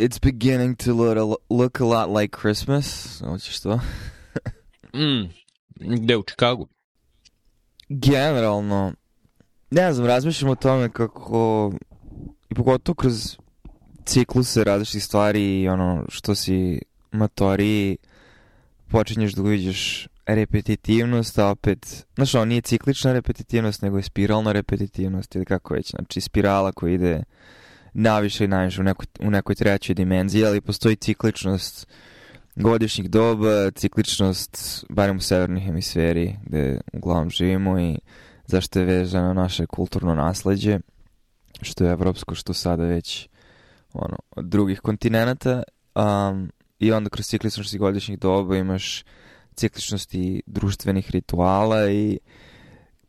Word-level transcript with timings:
it's 0.00 0.18
beginning 0.18 0.76
to 0.76 0.94
look 0.94 1.16
a, 1.16 1.54
look 1.54 1.80
a 1.80 1.84
lot 1.84 2.20
like 2.20 2.38
Christmas. 2.40 3.18
Hoćeš 3.24 3.60
to? 3.60 3.80
Mm, 4.94 5.30
gde 5.80 6.16
u 6.16 6.22
Čikagu? 6.22 6.68
Generalno, 7.88 8.92
ne 9.70 9.92
znam, 9.92 10.06
razmišljam 10.06 10.50
o 10.50 10.54
tome 10.54 10.88
kako, 10.88 11.72
i 12.50 12.54
pogotovo 12.54 12.94
kroz 12.94 13.36
cikluse 14.04 14.64
različitih 14.64 15.04
stvari 15.04 15.60
i 15.60 15.68
ono 15.68 16.04
što 16.08 16.34
si 16.34 16.80
matoriji, 17.12 17.96
počinješ 18.88 19.32
da 19.32 19.42
uviđaš 19.42 20.08
repetitivnost, 20.26 21.38
a 21.38 21.48
opet, 21.48 22.06
znaš, 22.14 22.34
ono 22.34 22.44
nije 22.44 22.60
ciklična 22.60 23.12
repetitivnost, 23.12 23.82
nego 23.82 23.96
je 23.96 24.02
spiralna 24.02 24.52
repetitivnost 24.52 25.34
ili 25.34 25.44
kako 25.44 25.74
već, 25.74 25.90
znači 25.90 26.20
spirala 26.20 26.72
koja 26.72 26.94
ide 26.94 27.22
naviše 27.92 28.44
i 28.44 28.48
naviše 28.48 28.80
u 28.80 28.84
nekoj, 28.84 29.06
u 29.20 29.30
nekoj 29.30 29.54
trećoj 29.54 29.94
dimenziji, 29.94 30.44
ali 30.44 30.60
postoji 30.60 30.96
cikličnost 30.96 31.86
godišnjih 32.56 33.10
doba, 33.10 33.70
cikličnost, 33.70 34.84
barem 34.88 35.16
u 35.16 35.20
severnoj 35.20 35.60
hemisferi, 35.60 36.36
gde 36.46 36.80
uglavnom 36.92 37.30
živimo 37.30 37.80
i 37.80 37.98
zašto 38.46 38.78
je 38.78 38.84
vezano 38.84 39.34
naše 39.34 39.66
kulturno 39.66 40.14
nasledđe, 40.14 40.78
što 41.62 41.84
je 41.84 41.90
evropsko, 41.90 42.34
što 42.34 42.54
sada 42.54 42.84
već 42.84 43.28
ono, 43.92 44.16
od 44.30 44.44
drugih 44.44 44.80
kontinenta. 44.80 45.62
Um, 45.94 46.52
I 46.78 46.92
onda 46.92 47.10
kroz 47.10 47.26
cikličnosti 47.26 47.78
godišnjih 47.78 48.18
doba 48.18 48.56
imaš 48.56 49.04
cikličnosti 49.54 50.42
društvenih 50.46 51.10
rituala 51.10 51.90
i 51.90 52.18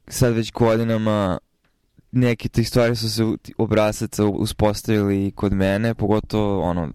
sad 0.08 0.34
već 0.34 0.52
godinama 0.52 1.38
neke 2.12 2.50
tih 2.50 2.68
stvari 2.68 2.96
su 2.96 3.10
se 3.10 3.24
obrazaca 3.58 4.26
uspostavili 4.26 5.32
kod 5.32 5.54
mene, 5.54 5.96
pogotovo 5.96 6.62
ono, 6.62 6.90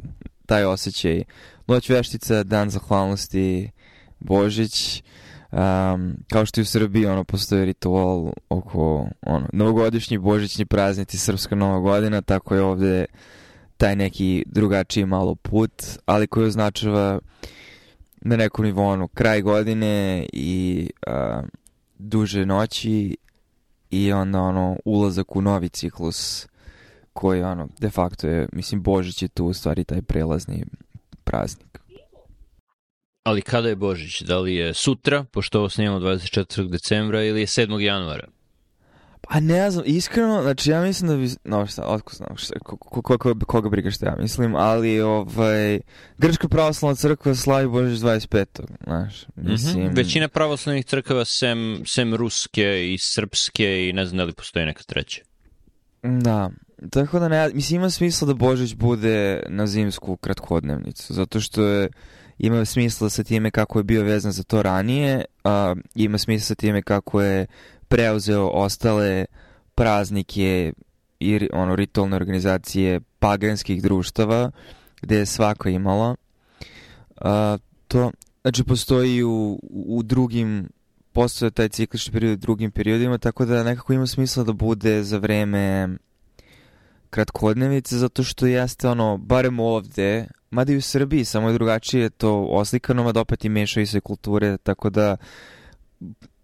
taj 0.46 0.64
osjećaj 0.64 1.24
Noć 1.66 1.88
veštica, 1.88 2.42
Dan 2.42 2.70
zahvalnosti, 2.70 3.70
Božić, 4.18 5.02
um, 5.52 6.16
kao 6.32 6.46
što 6.46 6.60
i 6.60 6.62
u 6.62 6.66
Srbiji 6.66 7.06
ono, 7.06 7.24
postoji 7.24 7.64
ritual 7.64 8.32
oko 8.48 9.08
ono, 9.22 9.48
novogodišnji 9.52 10.18
božićni 10.18 10.66
praznici, 10.66 11.18
srpska 11.18 11.54
nova 11.54 11.78
godina, 11.78 12.20
tako 12.20 12.54
je 12.54 12.62
ovde 12.62 13.04
taj 13.76 13.96
neki 13.96 14.44
drugačiji 14.46 15.06
malo 15.06 15.34
put, 15.34 15.82
ali 16.04 16.26
koji 16.26 16.46
označava 16.46 17.18
na 18.20 18.36
nekom 18.36 18.64
nivou 18.64 18.86
ono, 18.86 19.08
kraj 19.08 19.42
godine 19.42 20.26
i 20.32 20.90
uh, 21.06 21.44
duže 21.98 22.46
noći 22.46 23.16
i 24.04 24.12
onda 24.12 24.40
ono 24.40 24.76
ulazak 24.84 25.36
u 25.36 25.42
novi 25.42 25.68
ciklus 25.68 26.46
koji 27.12 27.42
ono 27.42 27.68
de 27.78 27.90
facto 27.90 28.28
je 28.28 28.48
mislim 28.52 28.82
Božić 28.82 29.22
je 29.22 29.28
tu 29.28 29.46
u 29.46 29.52
stvari 29.52 29.84
taj 29.84 30.02
prelazni 30.02 30.64
praznik. 31.24 31.78
Ali 33.22 33.42
kada 33.42 33.68
je 33.68 33.76
Božić? 33.76 34.22
Da 34.22 34.38
li 34.38 34.54
je 34.54 34.74
sutra, 34.74 35.24
pošto 35.24 35.58
ovo 35.58 35.68
snimamo 35.68 36.00
24. 36.00 36.68
decembra 36.68 37.24
ili 37.24 37.40
je 37.40 37.46
7. 37.46 37.80
januara? 37.80 38.28
Pa 39.20 39.40
ne 39.40 39.70
znam, 39.70 39.84
iskreno, 39.86 40.42
znači 40.42 40.70
ja 40.70 40.82
mislim 40.82 41.08
da 41.08 41.16
bi, 41.16 41.28
no 41.44 41.66
šta, 41.66 41.82
otko 41.86 42.14
znam, 42.14 42.36
šta, 42.36 42.58
ko, 42.58 42.76
ko, 42.76 43.18
ko, 43.18 43.34
koga 43.46 43.68
briga 43.68 43.90
šta 43.90 44.06
ja 44.06 44.16
mislim, 44.18 44.54
ali 44.54 45.00
ovaj, 45.00 45.80
Grčka 46.18 46.48
pravoslavna 46.48 46.94
crkva 46.94 47.34
slavi 47.34 47.68
Božić 47.68 48.00
25. 48.00 48.44
Znaš, 48.84 49.26
mhm. 49.36 49.50
mislim... 49.50 49.84
Mm 49.84 49.88
-hmm. 49.88 49.96
Većina 49.96 50.28
pravoslavnih 50.28 50.84
crkava 50.84 51.24
sem, 51.24 51.82
sem 51.86 52.14
ruske 52.14 52.92
i 52.94 52.98
srpske 53.00 53.88
i 53.88 53.92
ne 53.92 54.06
znam 54.06 54.18
da 54.18 54.24
li 54.24 54.32
postoji 54.32 54.66
neka 54.66 54.82
treća. 54.82 55.22
Da, 56.02 56.50
tako 56.90 57.18
da 57.18 57.28
ne, 57.28 57.50
mislim 57.54 57.80
ima 57.80 57.90
smisla 57.90 58.26
da 58.26 58.34
Božić 58.34 58.74
bude 58.74 59.42
na 59.48 59.66
zimsku 59.66 60.16
kratkodnevnicu, 60.16 61.14
zato 61.14 61.40
što 61.40 61.64
je, 61.64 61.88
ima 62.38 62.64
smisla 62.64 63.10
sa 63.10 63.24
time 63.24 63.50
kako 63.50 63.78
je 63.78 63.84
bio 63.84 64.02
vezan 64.02 64.32
za 64.32 64.42
to 64.42 64.62
ranije, 64.62 65.24
a, 65.44 65.74
ima 65.94 66.18
smisla 66.18 66.44
sa 66.44 66.54
time 66.54 66.82
kako 66.82 67.22
je 67.22 67.46
preuzeo 67.88 68.48
ostale 68.48 69.24
praznike 69.74 70.72
i 71.20 71.48
ono 71.52 71.76
ritualne 71.76 72.16
organizacije 72.16 73.00
paganskih 73.18 73.82
društava 73.82 74.50
gde 75.02 75.16
je 75.16 75.26
svako 75.26 75.68
imala. 75.68 76.16
A, 77.16 77.58
to 77.88 78.10
znači 78.42 78.64
postoji 78.64 79.22
u, 79.22 79.60
u 79.70 80.02
drugim 80.02 80.68
postoje 81.12 81.50
taj 81.50 81.68
ciklični 81.68 82.12
period 82.12 82.32
u 82.32 82.40
drugim 82.40 82.70
periodima 82.70 83.18
tako 83.18 83.44
da 83.44 83.64
nekako 83.64 83.92
ima 83.92 84.06
smisla 84.06 84.44
da 84.44 84.52
bude 84.52 85.02
za 85.02 85.18
vreme 85.18 85.88
kratkodnevice 87.10 87.96
zato 87.96 88.22
što 88.22 88.46
jeste 88.46 88.88
ono 88.88 89.16
barem 89.16 89.60
ovde 89.60 90.26
mada 90.50 90.72
i 90.72 90.76
u 90.76 90.82
Srbiji 90.82 91.24
samo 91.24 91.48
je 91.48 91.52
drugačije 91.52 92.10
to 92.10 92.46
oslikano 92.50 93.04
mada 93.04 93.20
opet 93.20 93.44
i 93.44 93.48
mešaju 93.48 93.86
se 93.86 94.00
kulture 94.00 94.58
tako 94.58 94.90
da 94.90 95.16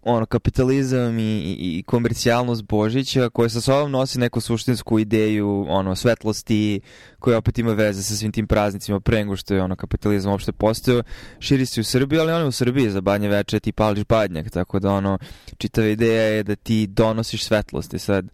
ono, 0.03 0.27
kapitalizam 0.27 1.19
i, 1.19 1.23
i, 1.23 1.79
i 1.79 1.83
komercijalnost 1.83 2.63
Božića 2.63 3.31
koja 3.31 3.49
sa 3.49 3.61
sobom 3.61 3.91
nosi 3.91 4.19
neku 4.19 4.41
suštinsku 4.41 4.99
ideju 4.99 5.67
ono, 5.69 5.97
svetlosti 5.97 6.81
koja 7.19 7.39
opet 7.39 7.59
ima 7.59 7.73
veze 7.73 8.03
sa 8.03 8.17
svim 8.17 8.33
tim 8.33 8.47
praznicima 8.47 9.01
pre 9.01 9.19
nego 9.19 9.37
što 9.37 9.55
je 9.55 9.63
ono, 9.63 9.77
kapitalizam 9.77 10.33
uopšte 10.33 10.53
postao. 10.53 11.03
Širi 11.39 11.67
se 11.67 11.81
u 11.81 11.85
Srbiji, 11.85 12.21
ali 12.21 12.33
ono 12.33 12.49
u 12.49 12.53
Srbiji 12.53 12.91
za 12.91 13.01
banje 13.01 13.29
veče 13.29 13.61
ti 13.61 13.73
pališ 13.73 14.05
badnjak 14.05 14.51
tako 14.51 14.79
da 14.79 14.93
ono, 14.93 15.19
čitava 15.59 15.87
ideja 15.87 16.23
je 16.23 16.43
da 16.43 16.57
ti 16.57 16.87
donosiš 16.87 17.45
svetlosti. 17.45 17.99
Sad 17.99 18.27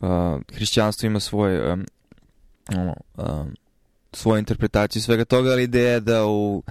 uh, 0.00 0.08
hrišćanstvo 0.54 1.06
ima 1.06 1.20
svoj 1.20 1.72
um, 1.72 1.86
ono, 2.74 2.94
um, 3.16 3.54
svoju 4.12 4.38
interpretaciju 4.38 5.02
svega 5.02 5.24
toga, 5.24 5.50
ali 5.50 5.62
ideja 5.62 5.92
je 5.92 6.00
da 6.00 6.26
u 6.26 6.62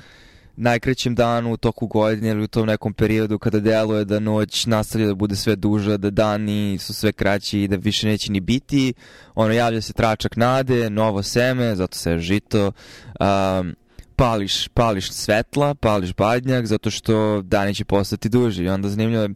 najkraćem 0.57 1.15
danu 1.15 1.51
u 1.53 1.57
toku 1.57 1.87
godine 1.87 2.29
ili 2.29 2.43
u 2.43 2.47
tom 2.47 2.67
nekom 2.67 2.93
periodu 2.93 3.39
kada 3.39 3.59
deluje 3.59 4.05
da 4.05 4.19
noć 4.19 4.65
nastavlja 4.65 5.07
da 5.07 5.15
bude 5.15 5.35
sve 5.35 5.55
duža, 5.55 5.97
da 5.97 6.09
dani 6.09 6.77
su 6.77 6.93
sve 6.93 7.11
kraći 7.11 7.59
i 7.59 7.67
da 7.67 7.75
više 7.75 8.07
neće 8.07 8.31
ni 8.31 8.39
biti. 8.39 8.93
Ono, 9.35 9.53
javlja 9.53 9.81
se 9.81 9.93
tračak 9.93 10.35
nade, 10.35 10.89
novo 10.89 11.23
seme, 11.23 11.75
zato 11.75 11.97
se 11.97 12.17
žito. 12.17 12.71
Um, 13.19 13.75
pališ, 14.15 14.67
pališ 14.67 15.11
svetla, 15.11 15.75
pališ 15.75 16.13
badnjak, 16.13 16.65
zato 16.65 16.91
što 16.91 17.41
dani 17.41 17.75
će 17.75 17.85
postati 17.85 18.29
duži. 18.29 18.63
I 18.63 18.69
onda 18.69 18.89
zanimljivo 18.89 19.23
je, 19.23 19.29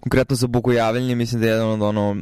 konkretno 0.00 0.36
za 0.36 0.46
bogojavljanje, 0.46 1.14
mislim 1.14 1.40
da 1.40 1.46
je 1.46 1.52
jedan 1.52 1.68
od 1.68 1.82
ono 1.82 2.16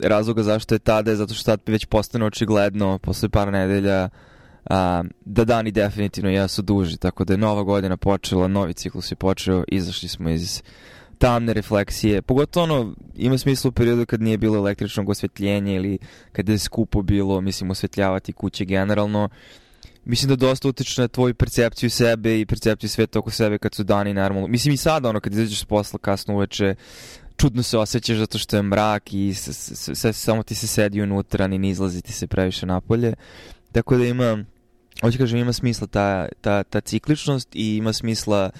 razloga 0.00 0.42
zašto 0.42 0.74
je 0.74 0.78
tada, 0.78 1.16
zato 1.16 1.34
što 1.34 1.44
tad 1.44 1.60
već 1.66 1.84
postane 1.86 2.24
očigledno 2.24 2.98
posle 2.98 3.28
par 3.28 3.52
nedelja 3.52 4.08
a, 4.68 5.04
da 5.24 5.44
dani 5.44 5.70
definitivno 5.70 6.30
jesu 6.30 6.62
duži, 6.62 6.96
tako 6.96 7.24
da 7.24 7.32
je 7.32 7.38
nova 7.38 7.62
godina 7.62 7.96
počela, 7.96 8.48
novi 8.48 8.74
ciklus 8.74 9.12
je 9.12 9.16
počeo, 9.16 9.64
izašli 9.68 10.08
smo 10.08 10.30
iz 10.30 10.62
tamne 11.18 11.52
refleksije, 11.52 12.22
pogotovo 12.22 12.64
ono, 12.64 12.94
ima 13.16 13.38
smisla 13.38 13.68
u 13.68 13.72
periodu 13.72 14.06
kad 14.06 14.22
nije 14.22 14.38
bilo 14.38 14.56
električnog 14.56 15.08
osvetljenja 15.08 15.74
ili 15.74 15.98
kad 16.32 16.48
je 16.48 16.58
skupo 16.58 17.02
bilo, 17.02 17.40
mislim, 17.40 17.70
osvetljavati 17.70 18.32
kuće 18.32 18.64
generalno, 18.64 19.28
mislim 20.04 20.28
da 20.28 20.36
dosta 20.36 20.68
utiče 20.68 21.00
na 21.00 21.08
tvoju 21.08 21.34
percepciju 21.34 21.90
sebe 21.90 22.40
i 22.40 22.46
percepciju 22.46 22.90
sveta 22.90 23.18
oko 23.18 23.30
sebe 23.30 23.58
kad 23.58 23.74
su 23.74 23.84
dani 23.84 24.14
normalno. 24.14 24.48
Mislim 24.48 24.74
i 24.74 24.76
sada, 24.76 25.08
ono, 25.08 25.20
kad 25.20 25.32
izađeš 25.32 25.60
s 25.60 25.64
posla 25.64 25.98
kasno 25.98 26.34
uveče, 26.34 26.74
čudno 27.36 27.62
se 27.62 27.78
osjećaš 27.78 28.16
zato 28.16 28.38
što 28.38 28.56
je 28.56 28.62
mrak 28.62 29.12
i 29.12 29.34
samo 30.12 30.42
ti 30.42 30.54
se 30.54 30.66
sedi 30.66 31.02
unutra, 31.02 31.46
ni 31.46 31.58
ne 31.58 31.68
izlazi 31.68 32.02
ti 32.02 32.12
se 32.12 32.26
previše 32.26 32.66
napolje. 32.66 33.14
Tako 33.72 33.96
da 33.96 34.04
ima 34.04 34.44
hoće 35.00 35.18
kažem, 35.18 35.38
ima 35.38 35.52
smisla 35.52 35.86
ta, 35.86 36.28
ta, 36.40 36.62
ta 36.62 36.80
cikličnost 36.80 37.56
i 37.56 37.76
ima 37.76 37.92
smisla 37.92 38.50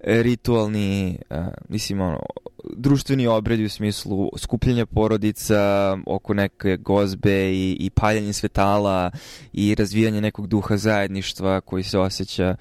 e, 0.00 0.22
ritualni, 0.22 1.18
uh, 1.30 1.36
mislim, 1.68 2.00
ono, 2.00 2.18
društveni 2.76 3.26
obredi 3.26 3.64
u 3.64 3.68
smislu 3.68 4.30
skupljanja 4.36 4.86
porodica 4.86 5.96
oko 6.06 6.34
neke 6.34 6.76
gozbe 6.76 7.52
i, 7.52 7.76
i 7.80 7.90
paljanje 7.90 8.32
svetala 8.32 9.10
i 9.52 9.74
razvijanje 9.74 10.20
nekog 10.20 10.46
duha 10.46 10.76
zajedništva 10.76 11.60
koji 11.60 11.82
se 11.82 11.98
osjeća 11.98 12.56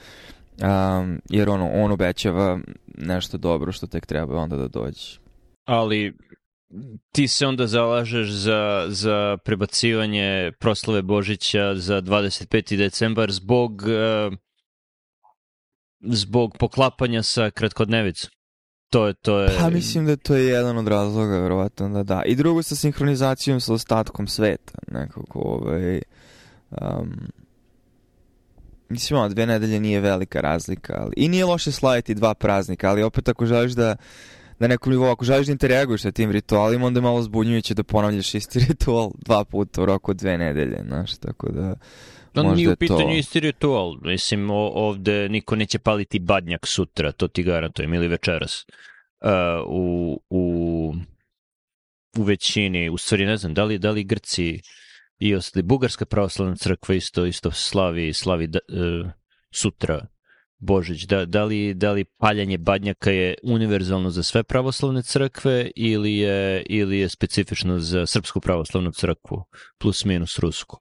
um, 0.62 1.22
jer 1.30 1.50
ono, 1.50 1.70
on 1.74 1.92
obećava 1.92 2.60
nešto 2.98 3.38
dobro 3.38 3.72
što 3.72 3.88
tek 3.88 4.06
treba 4.06 4.42
onda 4.42 4.56
da 4.56 4.68
dođe. 4.68 5.20
Ali 5.66 6.14
ti 7.12 7.28
se 7.28 7.48
onda 7.48 7.68
zalažeš 7.68 8.30
za, 8.30 8.86
za 8.90 9.38
prebacivanje 9.46 10.52
proslave 10.60 11.02
Božića 11.02 11.76
za 11.76 12.02
25. 12.02 12.78
decembar 12.78 13.32
zbog 13.32 13.82
uh, 13.82 14.34
zbog 16.02 16.58
poklapanja 16.60 17.24
sa 17.24 17.52
kratkodnevicom. 17.52 18.30
To 18.90 19.08
je, 19.08 19.14
to 19.14 19.40
je... 19.40 19.50
Pa 19.60 19.70
mislim 19.70 20.06
da 20.06 20.16
to 20.16 20.36
je 20.36 20.46
jedan 20.46 20.78
od 20.78 20.88
razloga, 20.88 21.40
verovatno 21.40 21.90
da 21.90 22.04
da. 22.04 22.24
I 22.26 22.36
drugo 22.36 22.64
sa 22.64 22.76
sinhronizacijom 22.76 23.60
sa 23.60 23.74
ostatkom 23.74 24.28
sveta, 24.28 24.80
nekako, 24.88 25.40
ovaj... 25.40 26.02
Um, 26.72 27.32
mislim, 28.90 29.20
ono, 29.20 29.30
dve 29.30 29.46
nedelje 29.46 29.80
nije 29.80 30.00
velika 30.00 30.42
razlika, 30.42 30.94
ali... 30.98 31.14
I 31.18 31.30
nije 31.30 31.46
loše 31.46 31.72
slaviti 31.72 32.16
dva 32.16 32.34
praznika, 32.34 32.90
ali 32.90 33.04
opet 33.04 33.30
ako 33.30 33.46
želiš 33.46 33.72
da 33.72 33.96
na 34.60 34.68
nekom 34.68 34.92
nivou, 34.92 35.12
ako 35.12 35.26
želiš 35.26 35.46
da 35.46 35.52
interaguješ 35.52 36.02
sa 36.02 36.12
tim 36.12 36.32
ritualima, 36.32 36.86
onda 36.86 36.98
je 36.98 37.02
malo 37.02 37.22
zbunjujuće 37.22 37.74
da 37.74 37.84
ponavljaš 37.84 38.36
isti 38.36 38.60
ritual 38.70 39.12
dva 39.18 39.44
puta 39.46 39.82
u 39.82 39.86
roku 39.86 40.14
dve 40.14 40.38
nedelje, 40.38 40.84
znaš, 40.88 41.18
tako 41.18 41.52
da 41.52 41.76
No, 42.34 42.44
Možda 42.44 42.56
nije 42.56 42.68
u 42.68 42.72
je 42.72 42.76
to- 42.76 42.80
pitanju 42.80 43.18
isti 43.18 43.40
ritual. 43.40 43.98
Mislim, 44.02 44.50
ovde 44.52 45.30
niko 45.30 45.56
neće 45.56 45.80
paliti 45.80 46.20
badnjak 46.20 46.68
sutra, 46.68 47.12
to 47.12 47.28
ti 47.28 47.44
garantujem, 47.44 47.94
ili 47.94 48.08
večeras. 48.08 48.66
Uh, 49.22 49.30
u, 49.68 50.20
u, 50.30 50.94
u 52.18 52.24
većini, 52.24 52.90
u 52.90 52.98
stvari 52.98 53.26
ne 53.26 53.38
znam, 53.38 53.54
da 53.54 53.64
li, 53.64 53.78
da 53.78 53.92
li 53.92 54.04
Grci 54.04 54.62
i 55.20 55.36
ostali, 55.36 55.64
Bugarska 55.64 56.06
pravoslavna 56.06 56.56
crkva 56.56 56.96
isto, 56.96 57.26
isto 57.26 57.52
slavi, 57.52 58.14
slavi 58.14 58.48
da, 58.48 58.60
uh, 58.70 59.10
sutra 59.52 60.06
Božić. 60.60 61.04
Da, 61.06 61.26
da, 61.26 61.44
li, 61.44 61.74
da 61.74 61.92
li 61.92 62.06
paljanje 62.06 62.58
badnjaka 62.58 63.12
je 63.12 63.36
univerzalno 63.44 64.10
za 64.10 64.24
sve 64.24 64.44
pravoslavne 64.44 65.04
crkve 65.04 65.72
ili 65.76 66.18
je, 66.18 66.64
ili 66.70 67.00
je 67.00 67.10
specifično 67.10 67.80
za 67.80 68.06
Srpsku 68.06 68.40
pravoslavnu 68.42 68.92
crkvu, 68.92 69.44
plus 69.78 70.06
minus 70.06 70.40
Rusku? 70.40 70.80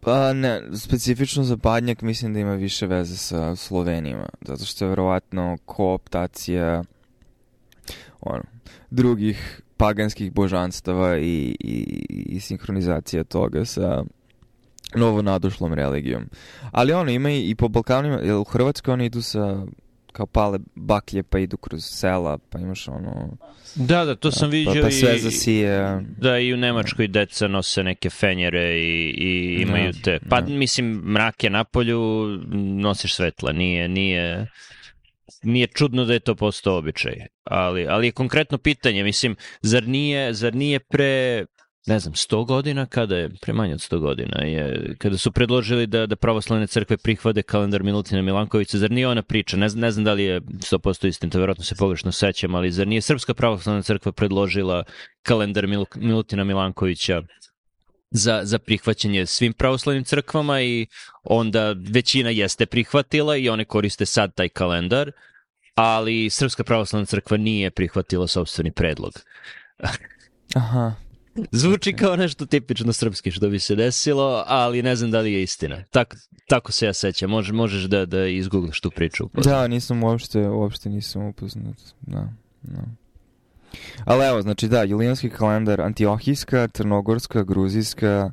Pa 0.00 0.32
ne, 0.32 0.62
specifično 0.76 1.44
za 1.44 1.56
Badnjak 1.56 2.02
mislim 2.02 2.34
da 2.34 2.40
ima 2.40 2.54
više 2.54 2.86
veze 2.86 3.16
sa 3.16 3.56
Slovenima, 3.56 4.28
zato 4.46 4.64
što 4.64 4.84
je 4.84 4.88
verovatno 4.88 5.58
kooptacija 5.64 6.84
ono, 8.20 8.42
drugih 8.90 9.60
paganskih 9.76 10.32
božanstava 10.32 11.18
i, 11.18 11.56
i, 11.60 12.06
i 12.10 12.40
sinhronizacija 12.40 13.24
toga 13.24 13.64
sa 13.64 14.04
novonadošlom 14.94 15.74
religijom. 15.74 16.24
Ali 16.72 16.92
ono, 16.92 17.10
ima 17.10 17.30
i, 17.30 17.50
i 17.50 17.54
po 17.54 17.68
Balkanima, 17.68 18.16
jer 18.16 18.34
u 18.34 18.44
Hrvatskoj 18.44 18.92
oni 18.92 19.06
idu 19.06 19.22
sa 19.22 19.66
kao 20.14 20.26
pale 20.26 20.58
baklje 20.74 21.22
pa 21.22 21.38
idu 21.38 21.56
kroz 21.56 21.84
sela, 21.84 22.38
pa 22.50 22.58
imaš 22.58 22.88
ono... 22.88 23.36
Da, 23.74 24.04
da, 24.04 24.14
to 24.16 24.30
sam 24.30 24.48
pa, 24.48 24.50
vidio 24.50 24.82
pa 24.82 24.90
sve 24.90 25.16
i, 25.16 25.18
zasije. 25.18 26.00
da 26.18 26.38
i 26.38 26.54
u 26.54 26.56
Nemačkoj 26.56 27.08
deca 27.08 27.48
nose 27.48 27.82
neke 27.82 28.10
fenjere 28.10 28.78
i, 28.78 29.14
i 29.18 29.62
imaju 29.62 29.92
Da, 29.92 29.98
te, 30.02 30.18
pa 30.30 30.40
da. 30.40 30.54
mislim 30.54 30.86
mrak 30.86 31.44
je 31.44 31.50
na 31.50 31.64
polju, 31.64 32.00
nosiš 32.80 33.14
svetla, 33.14 33.52
nije, 33.52 33.88
nije, 33.88 34.50
nije 35.42 35.66
čudno 35.66 36.04
da 36.04 36.12
je 36.12 36.20
to 36.20 36.34
postao 36.34 36.76
običaj, 36.76 37.14
ali, 37.44 37.86
ali 37.86 38.06
je 38.06 38.12
konkretno 38.12 38.58
pitanje, 38.58 39.04
mislim, 39.04 39.36
zar 39.62 39.88
nije, 39.88 40.34
zar 40.34 40.54
nije 40.54 40.80
pre 40.80 41.44
ne 41.86 41.98
znam, 41.98 42.14
100 42.14 42.46
godina, 42.46 42.86
kada 42.86 43.16
je, 43.16 43.30
pre 43.40 43.52
manje 43.52 43.74
od 43.74 43.80
100 43.80 43.98
godina, 43.98 44.44
je, 44.44 44.94
kada 44.98 45.18
su 45.18 45.32
predložili 45.32 45.86
da, 45.86 46.06
da 46.06 46.16
pravoslavne 46.16 46.66
crkve 46.66 46.96
prihvade 46.96 47.42
kalendar 47.42 47.82
Milutina 47.82 48.22
Milankovića, 48.22 48.78
zar 48.78 48.90
nije 48.90 49.08
ona 49.08 49.22
priča, 49.22 49.56
ne, 49.56 49.68
ne 49.74 49.90
znam 49.90 50.04
da 50.04 50.12
li 50.12 50.24
je 50.24 50.40
100% 50.40 51.06
istinito, 51.06 51.38
verovatno 51.38 51.64
se 51.64 51.74
pogrešno 51.74 52.12
sećam, 52.12 52.54
ali 52.54 52.72
zar 52.72 52.88
nije 52.88 53.00
Srpska 53.00 53.34
pravoslavna 53.34 53.82
crkva 53.82 54.12
predložila 54.12 54.84
kalendar 55.22 55.66
Mil, 55.66 55.84
Milutina 55.94 56.44
Milankovića 56.44 57.22
za, 58.10 58.40
za 58.44 58.58
prihvaćanje 58.58 59.26
svim 59.26 59.52
pravoslavnim 59.52 60.04
crkvama 60.04 60.62
i 60.62 60.86
onda 61.24 61.74
većina 61.90 62.30
jeste 62.30 62.66
prihvatila 62.66 63.36
i 63.36 63.48
one 63.48 63.64
koriste 63.64 64.06
sad 64.06 64.34
taj 64.34 64.48
kalendar, 64.48 65.12
ali 65.74 66.30
Srpska 66.30 66.64
pravoslavna 66.64 67.06
crkva 67.06 67.36
nije 67.36 67.70
prihvatila 67.70 68.26
sobstveni 68.26 68.72
predlog. 68.72 69.12
Aha, 70.54 70.92
Zvuči 71.50 71.92
kao 71.92 72.16
nešto 72.16 72.46
tipično 72.46 72.92
srpski 72.92 73.30
što 73.30 73.48
bi 73.48 73.58
se 73.58 73.74
desilo, 73.74 74.44
ali 74.46 74.82
ne 74.82 74.96
znam 74.96 75.10
da 75.10 75.20
li 75.20 75.32
je 75.32 75.42
istina. 75.42 75.84
Tak, 75.90 76.16
tako 76.48 76.72
se 76.72 76.86
ja 76.86 76.92
sećam. 76.92 77.30
Može, 77.30 77.52
možeš 77.52 77.84
da, 77.84 78.06
da 78.06 78.26
izgooglaš 78.26 78.80
tu 78.80 78.90
priču. 78.90 79.28
Da, 79.44 79.68
nisam 79.68 80.04
uopšte, 80.04 80.48
uopšte 80.48 80.88
nisam 80.88 81.26
upoznat. 81.26 81.76
Da, 82.00 82.28
da. 82.62 82.82
Ali 84.04 84.26
evo, 84.26 84.42
znači 84.42 84.68
da, 84.68 84.82
julijanski 84.82 85.30
kalendar 85.30 85.80
Antiohijska, 85.80 86.68
Crnogorska, 86.68 87.42
Gruzijska, 87.42 88.32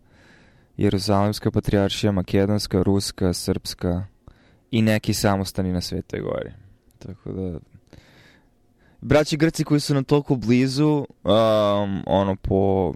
Jeruzalemska 0.78 1.52
patrijaršija, 1.52 2.12
Makedonska, 2.12 2.84
Ruska, 2.84 3.34
Srpska 3.34 4.06
i 4.72 4.82
neki 4.82 5.14
samostani 5.14 5.74
na 5.74 5.82
Svetoj 5.82 6.20
gori. 6.20 6.52
Tako 7.00 7.32
da... 7.32 7.60
Braći 9.02 9.38
Grci 9.38 9.64
koji 9.64 9.80
su 9.80 9.94
nam 9.94 10.04
toliko 10.04 10.36
blizu, 10.36 11.06
um, 11.24 12.04
ono 12.06 12.36
po 12.36 12.94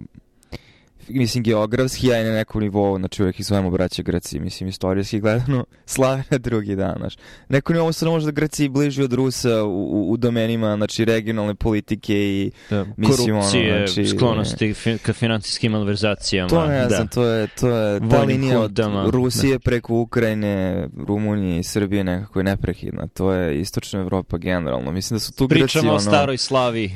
mislim 1.08 1.44
geografski, 1.44 2.14
a 2.14 2.22
i 2.22 2.24
na 2.24 2.32
nekom 2.32 2.62
nivou, 2.62 2.98
znači 2.98 3.22
uvijek 3.22 3.40
ih 3.40 3.46
zovemo 3.46 3.70
braća 3.70 4.04
Grci, 4.04 4.40
mislim 4.40 4.70
istorijski 4.70 5.20
gledano, 5.20 5.66
slave 5.86 6.24
na 6.30 6.38
drugi 6.38 6.76
dan, 6.76 6.96
znaš. 6.98 7.18
Neko 7.50 7.74
nivou 7.74 7.92
se 7.92 8.06
možda 8.06 8.32
Grci 8.32 8.70
bliži 8.70 9.04
od 9.04 9.14
Rusa 9.14 9.64
u, 9.64 9.70
u, 9.70 10.12
u 10.12 10.18
domenima, 10.18 10.76
znači 10.76 11.06
regionalne 11.06 11.56
politike 11.56 12.14
i 12.14 12.52
da, 12.70 12.86
mislim, 12.98 13.36
ono, 13.36 13.42
korupcije, 13.42 13.88
znači, 13.88 14.08
sklonosti 14.08 14.74
fi, 14.74 14.98
ka 14.98 15.14
finansijskim 15.14 15.72
malverzacijama. 15.72 16.50
to 16.50 16.68
ne 16.68 16.82
da. 16.82 16.90
znam, 16.90 17.08
to 17.08 17.26
je, 17.26 17.48
to 17.48 17.70
je 17.70 18.00
ta 18.00 18.06
Vojnim 18.06 18.28
linija 18.28 18.60
od 18.60 18.68
huntama, 18.70 19.10
Rusije 19.10 19.60
preko 19.60 19.96
Ukrajine, 19.96 20.88
Rumunije 21.08 21.60
i 21.60 21.64
Srbije 21.64 22.04
nekako 22.04 22.40
je 22.40 22.44
neprekidna, 22.44 23.08
to 23.08 23.32
je 23.32 23.60
istočna 23.60 24.00
Evropa 24.00 24.38
generalno, 24.38 24.92
mislim 24.92 25.16
da 25.16 25.20
su 25.20 25.34
tu 25.34 25.48
Grci 25.48 25.64
Pričamo 25.64 25.90
ono... 25.90 25.98
o 25.98 26.00
staroj 26.00 26.38
slavi 26.38 26.92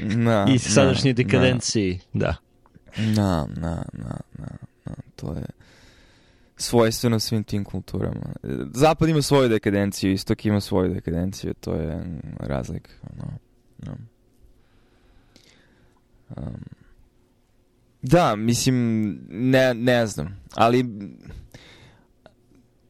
na, 0.00 0.46
i 0.54 0.58
sadašnjoj 0.58 1.12
na, 1.12 1.16
dekadenciji. 1.16 2.00
Da. 2.12 2.45
Na, 2.96 3.46
na, 3.56 3.84
na, 3.92 4.20
na, 4.38 4.48
na, 4.84 4.94
to 5.16 5.32
je 5.32 5.46
svojstveno 6.56 7.20
svim 7.20 7.44
tim 7.44 7.64
kulturama. 7.64 8.32
Zapad 8.74 9.08
ima 9.08 9.22
svoju 9.22 9.48
dekadenciju, 9.48 10.12
istok 10.12 10.44
ima 10.44 10.60
svoju 10.60 10.94
dekadenciju, 10.94 11.54
to 11.54 11.74
je 11.74 11.96
mm, 11.96 12.20
razlika. 12.38 12.90
No, 13.16 13.24
no. 13.78 13.96
Um, 16.36 16.64
da, 18.02 18.36
mislim, 18.36 19.18
ne, 19.28 19.74
ne 19.74 20.06
znam, 20.06 20.40
ali 20.54 20.84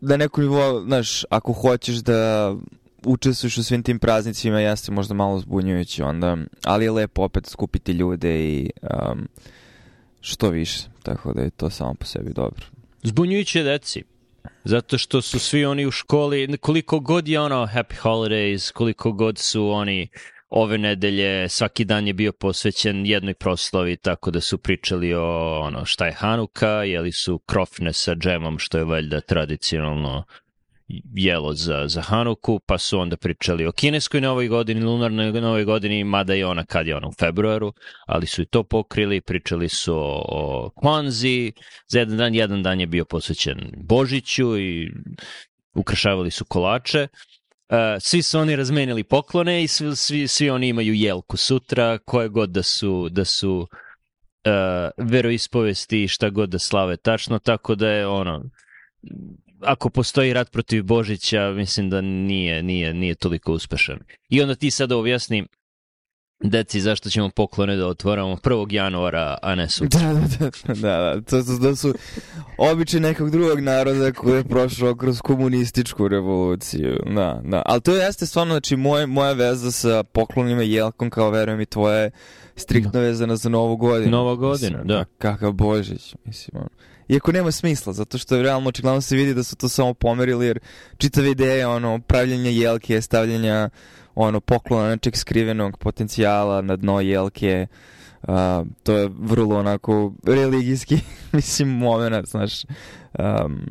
da 0.01 0.17
neko 0.17 0.41
nivo, 0.41 0.83
znaš, 0.87 1.25
ako 1.31 1.53
hoćeš 1.53 1.97
da 1.97 2.55
učestvuješ 3.05 3.59
u 3.59 3.63
svim 3.63 3.83
tim 3.83 3.99
praznicima, 3.99 4.61
jeste 4.61 4.93
možda 4.93 5.15
malo 5.15 5.39
zbunjujući 5.39 6.03
onda, 6.03 6.37
ali 6.65 6.85
je 6.85 6.91
lepo 6.91 7.23
opet 7.23 7.47
skupiti 7.47 7.93
ljude 7.93 8.45
i 8.45 8.71
um, 8.83 9.29
što 10.27 10.51
više, 10.51 10.81
tako 11.03 11.33
da 11.33 11.43
je 11.43 11.51
to 11.51 11.71
samo 11.71 11.95
po 11.95 12.05
sebi 12.05 12.33
dobro. 12.33 12.67
Zbunjujuće 13.03 13.63
deci. 13.63 14.03
Zato 14.65 14.99
što 14.99 15.23
su 15.23 15.39
svi 15.39 15.65
oni 15.65 15.87
u 15.87 15.91
školi, 15.91 16.59
koliko 16.59 17.01
god 17.01 17.29
je 17.29 17.41
ono 17.41 17.67
happy 17.67 18.01
holidays, 18.03 18.73
koliko 18.73 19.13
god 19.13 19.39
su 19.39 19.69
oni 19.69 20.09
ove 20.49 20.79
nedelje, 20.79 21.49
svaki 21.49 21.85
dan 21.85 22.07
je 22.07 22.13
bio 22.13 22.33
posvećen 22.33 23.07
jednoj 23.07 23.35
proslavi, 23.35 23.97
tako 23.97 24.31
da 24.31 24.41
su 24.41 24.59
pričali 24.59 25.15
o 25.15 25.59
ono 25.61 25.85
šta 25.85 26.07
je 26.07 26.13
Hanuka, 26.13 26.69
jeli 26.69 27.13
su 27.13 27.39
krofne 27.39 27.93
sa 27.93 28.15
džemom, 28.15 28.59
što 28.59 28.79
je 28.79 28.85
valjda 28.85 29.21
tradicionalno 29.21 30.25
jelo 31.15 31.53
za, 31.53 31.89
za 31.89 32.03
Hanuku, 32.03 32.61
pa 32.67 32.79
su 32.79 32.99
onda 32.99 33.17
pričali 33.17 33.67
o 33.67 33.73
kineskoj 33.73 34.21
novoj 34.21 34.49
godini, 34.49 34.85
lunarnoj 34.85 35.33
novoj 35.33 35.65
godini, 35.65 36.05
mada 36.05 36.35
je 36.35 36.47
ona 36.47 36.65
kad 36.65 36.87
je 36.87 36.97
ona 36.97 37.09
u 37.09 37.13
februaru, 37.13 37.73
ali 38.07 38.27
su 38.27 38.43
i 38.43 38.47
to 38.47 38.63
pokrili, 38.63 39.21
pričali 39.21 39.69
su 39.69 39.95
o, 39.95 40.25
o 40.29 40.71
Kwanzi, 40.77 41.53
za 41.89 41.99
jedan 41.99 42.17
dan, 42.17 42.35
jedan 42.35 42.63
dan 42.63 42.81
je 42.81 42.87
bio 42.87 43.05
posvećen 43.05 43.73
Božiću 43.77 44.59
i 44.59 44.91
ukrašavali 45.75 46.31
su 46.31 46.45
kolače. 46.45 47.09
Uh, 47.69 47.77
svi 48.01 48.23
su 48.23 48.39
oni 48.39 48.57
razmenili 48.57 49.05
poklone 49.05 49.63
i 49.63 49.69
svi, 49.69 49.97
svi, 49.97 50.29
svi 50.29 50.51
oni 50.51 50.69
imaju 50.69 50.95
jelku 50.95 51.37
sutra, 51.37 51.99
koje 51.99 52.29
god 52.29 52.51
da 52.51 52.63
su, 52.63 53.09
da 53.09 53.25
su 53.25 53.69
uh, 54.47 55.07
veroispovesti 55.11 56.03
i 56.03 56.09
šta 56.09 56.31
god 56.31 56.49
da 56.49 56.59
slave 56.59 56.97
tačno, 56.97 57.39
tako 57.39 57.75
da 57.75 57.89
je 57.89 58.07
ono, 58.07 58.43
ako 59.67 59.91
postoji 59.91 60.33
rat 60.33 60.51
protiv 60.51 60.85
Božića, 60.85 61.51
mislim 61.51 61.91
da 61.91 62.01
nije, 62.01 62.63
nije, 62.63 62.95
nije 62.95 63.15
toliko 63.15 63.53
uspešan. 63.53 63.99
I 64.29 64.43
onda 64.43 64.55
ti 64.55 64.71
sada 64.71 64.97
objasni 64.97 65.47
deci 66.41 66.81
zašto 66.81 67.11
ćemo 67.11 67.31
poklone 67.31 67.77
da 67.77 67.87
otvaramo 67.87 68.37
1. 68.37 68.73
januara, 68.75 69.39
a 69.43 69.55
ne 69.55 69.69
sutra. 69.69 70.01
Da, 70.01 70.13
da, 70.13 70.51
da, 70.67 70.75
da, 70.75 71.15
da. 71.15 71.21
To, 71.21 71.43
su, 71.43 71.61
to 71.61 71.77
su 71.77 71.95
običaj 72.59 73.01
nekog 73.01 73.31
drugog 73.31 73.61
naroda 73.61 74.13
koji 74.13 74.37
je 74.37 74.45
prošao 74.45 74.95
kroz 74.95 75.21
komunističku 75.21 76.09
revoluciju. 76.09 76.99
Da, 77.15 77.43
da. 77.45 77.63
Ali 77.67 77.81
to 77.81 77.97
jeste 77.97 78.27
stvarno, 78.27 78.55
znači, 78.55 78.77
moje, 78.77 79.07
moja 79.07 79.33
veza 79.33 79.71
sa 79.71 80.03
poklonima 80.03 80.63
i 80.63 80.73
jelkom, 80.73 81.11
kao 81.11 81.31
verujem 81.31 81.61
i 81.61 81.67
tvoje, 81.67 82.11
striktno 82.57 83.01
vezana 83.01 83.37
za 83.37 83.49
Novu 83.49 83.77
godinu. 83.77 84.11
Nova 84.11 84.35
godina, 84.35 84.79
mislim, 84.79 84.89
da. 84.89 85.05
Kakav 85.19 85.53
Božić, 85.53 86.15
mislim, 86.25 86.61
ono. 86.61 86.69
Iako 87.09 87.33
nema 87.33 87.53
smisla, 87.53 87.93
zato 87.93 88.19
što 88.19 88.37
je 88.37 88.43
realno 88.43 88.69
očigledno 88.69 89.01
se 89.01 89.17
vidi 89.17 89.35
da 89.35 89.43
su 89.43 89.57
to 89.57 89.69
samo 89.69 89.95
pomerili, 89.95 90.47
jer 90.47 90.59
čitave 90.99 91.31
ideje, 91.31 91.67
ono, 91.67 91.99
pravljenja 91.99 92.51
jelke, 92.51 93.03
stavljanja 93.03 93.71
ono, 94.15 94.41
poklona 94.41 94.89
nečeg 94.89 95.17
skrivenog 95.17 95.79
potencijala 95.79 96.63
na 96.63 96.77
dno 96.77 97.01
jelke, 97.01 97.67
uh, 98.23 98.29
to 98.83 98.93
je 98.93 99.11
vrlo 99.19 99.59
onako 99.59 100.13
religijski, 100.25 100.99
mislim, 101.33 101.69
moment, 101.69 102.29
znaš. 102.29 102.65
Um, 103.19 103.67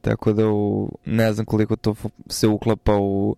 tako 0.00 0.32
da 0.32 0.48
u, 0.48 0.92
ne 1.04 1.32
znam 1.32 1.46
koliko 1.46 1.76
to 1.76 1.94
se 2.28 2.48
uklapa 2.48 2.96
u 2.96 3.36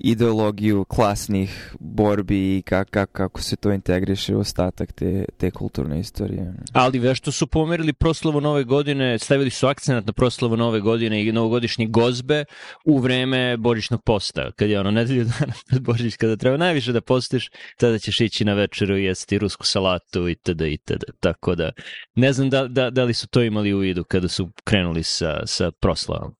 ideologiju 0.00 0.84
klasnih 0.84 1.74
borbi 1.80 2.56
i 2.56 2.62
kako, 2.62 2.90
kako, 2.90 3.12
kako 3.12 3.42
se 3.42 3.56
to 3.56 3.72
integriše 3.72 4.36
u 4.36 4.40
ostatak 4.40 4.92
te, 4.92 5.24
te 5.38 5.50
kulturne 5.50 6.00
istorije. 6.00 6.54
Ali 6.72 6.98
vešto 6.98 7.32
su 7.32 7.46
pomerili 7.46 7.92
proslavu 7.92 8.40
nove 8.40 8.64
godine, 8.64 9.18
stavili 9.18 9.50
su 9.50 9.66
akcenat 9.66 10.06
na 10.06 10.12
proslavu 10.12 10.56
nove 10.56 10.80
godine 10.80 11.24
i 11.24 11.32
novogodišnje 11.32 11.86
gozbe 11.86 12.44
u 12.84 12.98
vreme 12.98 13.56
božićnog 13.56 14.02
posta, 14.04 14.50
kad 14.52 14.70
je 14.70 14.80
ono 14.80 14.90
nedelju 14.90 15.24
dana 15.24 15.52
pred 15.68 15.82
Božić, 15.82 16.16
kada 16.16 16.36
treba 16.36 16.56
najviše 16.56 16.92
da 16.92 17.00
postiš, 17.00 17.50
tada 17.78 17.98
ćeš 17.98 18.20
ići 18.20 18.44
na 18.44 18.54
večeru 18.54 18.96
i 18.96 19.04
jesti 19.04 19.38
rusku 19.38 19.66
salatu 19.66 20.28
itd. 20.28 20.60
itd. 20.60 21.04
Tako 21.20 21.54
da, 21.54 21.70
ne 22.14 22.32
znam 22.32 22.50
da, 22.50 22.68
da, 22.68 22.90
da 22.90 23.04
li 23.04 23.14
su 23.14 23.28
to 23.28 23.42
imali 23.42 23.72
u 23.72 23.78
vidu 23.78 24.04
kada 24.04 24.28
su 24.28 24.50
krenuli 24.64 25.02
sa, 25.02 25.46
sa 25.46 25.70
proslavom. 25.70 26.39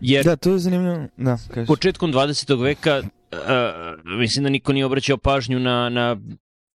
Jer 0.00 0.24
da, 0.24 0.36
to 0.36 0.52
je 0.52 0.58
zanimljivo. 0.58 1.06
Da, 1.16 1.38
kažeš. 1.54 1.66
Početkom 1.66 2.12
20. 2.12 2.62
veka 2.62 3.02
uh, 3.32 4.18
mislim 4.18 4.42
da 4.42 4.50
niko 4.50 4.72
nije 4.72 4.86
obraćao 4.86 5.16
pažnju 5.16 5.58
na, 5.58 5.88
na 5.88 6.16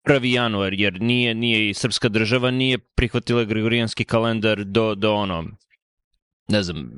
1. 0.07 0.25
januar, 0.25 0.73
jer 0.73 1.01
nije, 1.01 1.35
nije 1.35 1.69
i 1.69 1.73
srpska 1.73 2.09
država 2.09 2.51
nije 2.51 2.77
prihvatila 2.77 3.43
gregorijanski 3.43 4.03
kalendar 4.05 4.63
do, 4.63 4.95
do 4.95 5.13
ono, 5.13 5.45
ne 6.47 6.63
znam, 6.63 6.91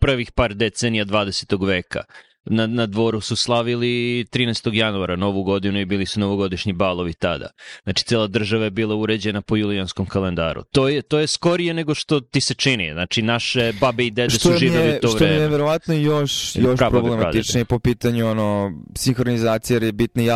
prvih 0.00 0.32
par 0.32 0.54
decenija 0.54 1.04
20. 1.04 1.66
veka 1.66 2.04
na, 2.44 2.66
na 2.66 2.86
dvoru 2.86 3.20
su 3.20 3.36
slavili 3.36 4.24
13. 4.24 4.74
januara 4.74 5.16
novu 5.16 5.42
godinu 5.42 5.80
i 5.80 5.84
bili 5.84 6.06
su 6.06 6.20
novogodišnji 6.20 6.72
balovi 6.72 7.12
tada. 7.12 7.48
Znači, 7.82 8.04
cela 8.04 8.26
država 8.26 8.64
je 8.64 8.70
bila 8.70 8.94
uređena 8.94 9.42
po 9.42 9.56
julijanskom 9.56 10.06
kalendaru. 10.06 10.62
To 10.72 10.88
je, 10.88 11.02
to 11.02 11.18
je 11.18 11.26
skorije 11.26 11.74
nego 11.74 11.94
što 11.94 12.20
ti 12.20 12.40
se 12.40 12.54
čini. 12.54 12.92
Znači, 12.92 13.22
naše 13.22 13.72
babe 13.80 14.06
i 14.06 14.10
dede 14.10 14.30
što 14.30 14.52
su 14.52 14.58
živeli 14.58 15.00
to 15.00 15.08
što 15.08 15.16
vreme. 15.16 15.34
Što 15.34 15.42
je 15.42 15.48
verovatno 15.48 15.94
još, 15.94 16.56
još 16.56 16.78
problematičnije 16.78 17.64
po 17.64 17.78
pitanju 17.78 18.28
ono, 18.28 18.72
sinhronizacije, 18.94 19.74
jer 19.74 19.82
je 19.82 19.92
bitna 19.92 20.22
i 20.22 20.30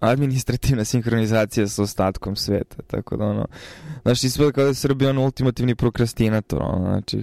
administrativna 0.00 0.84
sinhronizacija 0.84 1.68
sa 1.68 1.82
ostatkom 1.82 2.36
sveta. 2.36 2.82
Tako 2.82 3.16
da, 3.16 3.24
ono, 3.24 3.46
znači, 4.02 4.30
sve 4.30 4.52
kao 4.52 4.64
da 4.64 4.68
je 4.68 4.74
Srbija 4.74 5.10
ono, 5.10 5.22
ultimativni 5.22 5.74
prokrastinator. 5.74 6.62
Ono, 6.62 6.90
znači, 6.90 7.18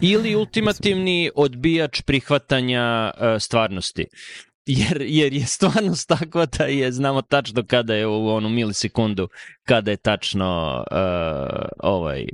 ili 0.00 0.36
ultimativni 0.36 1.30
odbijač 1.34 2.02
prihvatanja 2.02 3.10
uh, 3.14 3.26
stvarnosti. 3.40 4.06
Jer, 4.66 5.02
jer 5.06 5.32
je 5.32 5.46
stvarnost 5.46 6.08
takva 6.08 6.46
da 6.46 6.64
je, 6.64 6.92
znamo 6.92 7.22
tačno 7.22 7.62
kada 7.66 7.94
je 7.94 8.06
u 8.06 8.28
onu 8.28 8.48
milisekundu, 8.48 9.28
kada 9.64 9.90
je 9.90 9.96
tačno 9.96 10.84
uh, 10.90 11.68
ovaj, 11.78 12.26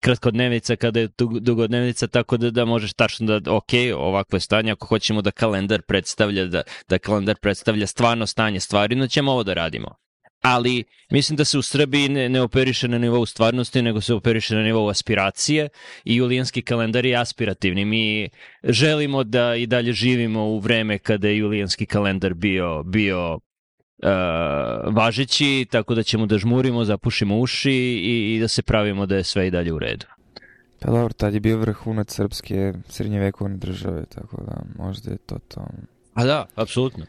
kratkodnevnica, 0.00 0.76
kada 0.76 1.00
je 1.00 1.08
dugodnevnica, 1.40 2.06
tako 2.06 2.36
da, 2.36 2.50
da 2.50 2.64
možeš 2.64 2.94
tačno 2.94 3.40
da, 3.40 3.52
ok, 3.52 3.72
ovakvo 3.96 4.36
je 4.36 4.40
stanje, 4.40 4.72
ako 4.72 4.86
hoćemo 4.86 5.22
da 5.22 5.30
kalendar 5.30 5.82
predstavlja, 5.82 6.44
da, 6.44 6.62
da 6.88 6.98
kalendar 6.98 7.36
predstavlja 7.42 7.86
stvarno 7.86 8.26
stanje 8.26 8.60
stvari, 8.60 8.94
no 8.94 9.06
ćemo 9.06 9.32
ovo 9.32 9.42
da 9.42 9.54
radimo 9.54 10.05
ali 10.46 10.84
mislim 11.10 11.36
da 11.36 11.44
se 11.44 11.58
u 11.58 11.62
Srbiji 11.62 12.08
ne, 12.08 12.28
ne 12.28 12.40
operiše 12.40 12.88
na 12.88 12.98
nivou 12.98 13.26
stvarnosti, 13.26 13.82
nego 13.82 14.00
se 14.00 14.14
operiše 14.14 14.54
na 14.54 14.62
nivou 14.62 14.88
aspiracije 14.88 15.68
i 16.04 16.16
julijanski 16.16 16.62
kalendar 16.62 17.06
je 17.06 17.16
aspirativni. 17.16 17.84
Mi 17.84 18.28
želimo 18.64 19.24
da 19.24 19.54
i 19.54 19.66
dalje 19.66 19.92
živimo 19.92 20.44
u 20.44 20.58
vreme 20.58 20.98
kada 20.98 21.28
je 21.28 21.38
julijanski 21.38 21.86
kalendar 21.86 22.34
bio, 22.34 22.82
bio 22.82 23.34
uh, 23.34 23.40
važeći, 24.94 25.66
tako 25.70 25.94
da 25.94 26.02
ćemo 26.02 26.26
da 26.26 26.38
žmurimo, 26.38 26.84
zapušimo 26.84 27.38
uši 27.38 27.72
i, 27.72 28.34
i 28.34 28.40
da 28.40 28.48
se 28.48 28.62
pravimo 28.62 29.06
da 29.06 29.16
je 29.16 29.24
sve 29.24 29.46
i 29.46 29.50
dalje 29.50 29.72
u 29.72 29.78
redu. 29.78 30.06
Pa 30.80 30.90
dobro, 30.90 31.12
tad 31.12 31.34
je 31.34 31.40
bio 31.40 31.58
vrhunac 31.58 32.14
srpske 32.14 32.72
srednjevekovne 32.88 33.56
države, 33.56 34.04
tako 34.14 34.36
da 34.46 34.84
možda 34.84 35.10
je 35.10 35.18
to 35.18 35.38
to. 35.48 35.66
A 36.14 36.24
da, 36.24 36.46
apsolutno. 36.54 37.04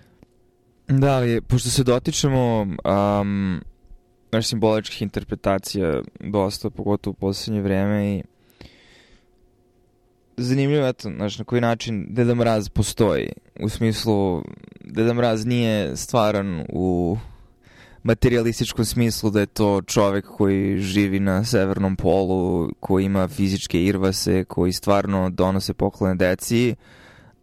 Da, 0.88 1.12
ali 1.12 1.42
pošto 1.42 1.70
se 1.70 1.84
dotičemo 1.84 2.62
um, 2.62 3.62
naš 4.32 4.48
simboličkih 4.48 5.02
interpretacija 5.02 6.02
dosta, 6.20 6.70
pogotovo 6.70 7.12
u 7.12 7.20
poslednje 7.20 7.62
vreme 7.62 8.16
i 8.16 8.24
zanimljivo, 10.38 10.88
eto, 10.88 11.10
znaš, 11.10 11.40
na 11.40 11.46
koji 11.46 11.62
način 11.62 12.06
Deda 12.10 12.36
Mraz 12.36 12.70
postoji. 12.70 13.30
U 13.60 13.70
smislu, 13.70 14.44
Deda 14.82 15.14
Mraz 15.14 15.46
nije 15.46 15.96
stvaran 15.96 16.66
u 16.70 17.18
materialističkom 18.04 18.86
smislu 18.86 19.30
da 19.30 19.40
je 19.40 19.46
to 19.46 19.82
čovek 19.82 20.26
koji 20.26 20.78
živi 20.78 21.20
na 21.20 21.44
severnom 21.44 21.96
polu, 21.96 22.70
koji 22.80 23.06
ima 23.06 23.28
fizičke 23.28 23.84
irvase, 23.84 24.44
koji 24.44 24.72
stvarno 24.72 25.30
donose 25.30 25.74
poklone 25.74 26.16
deci, 26.16 26.76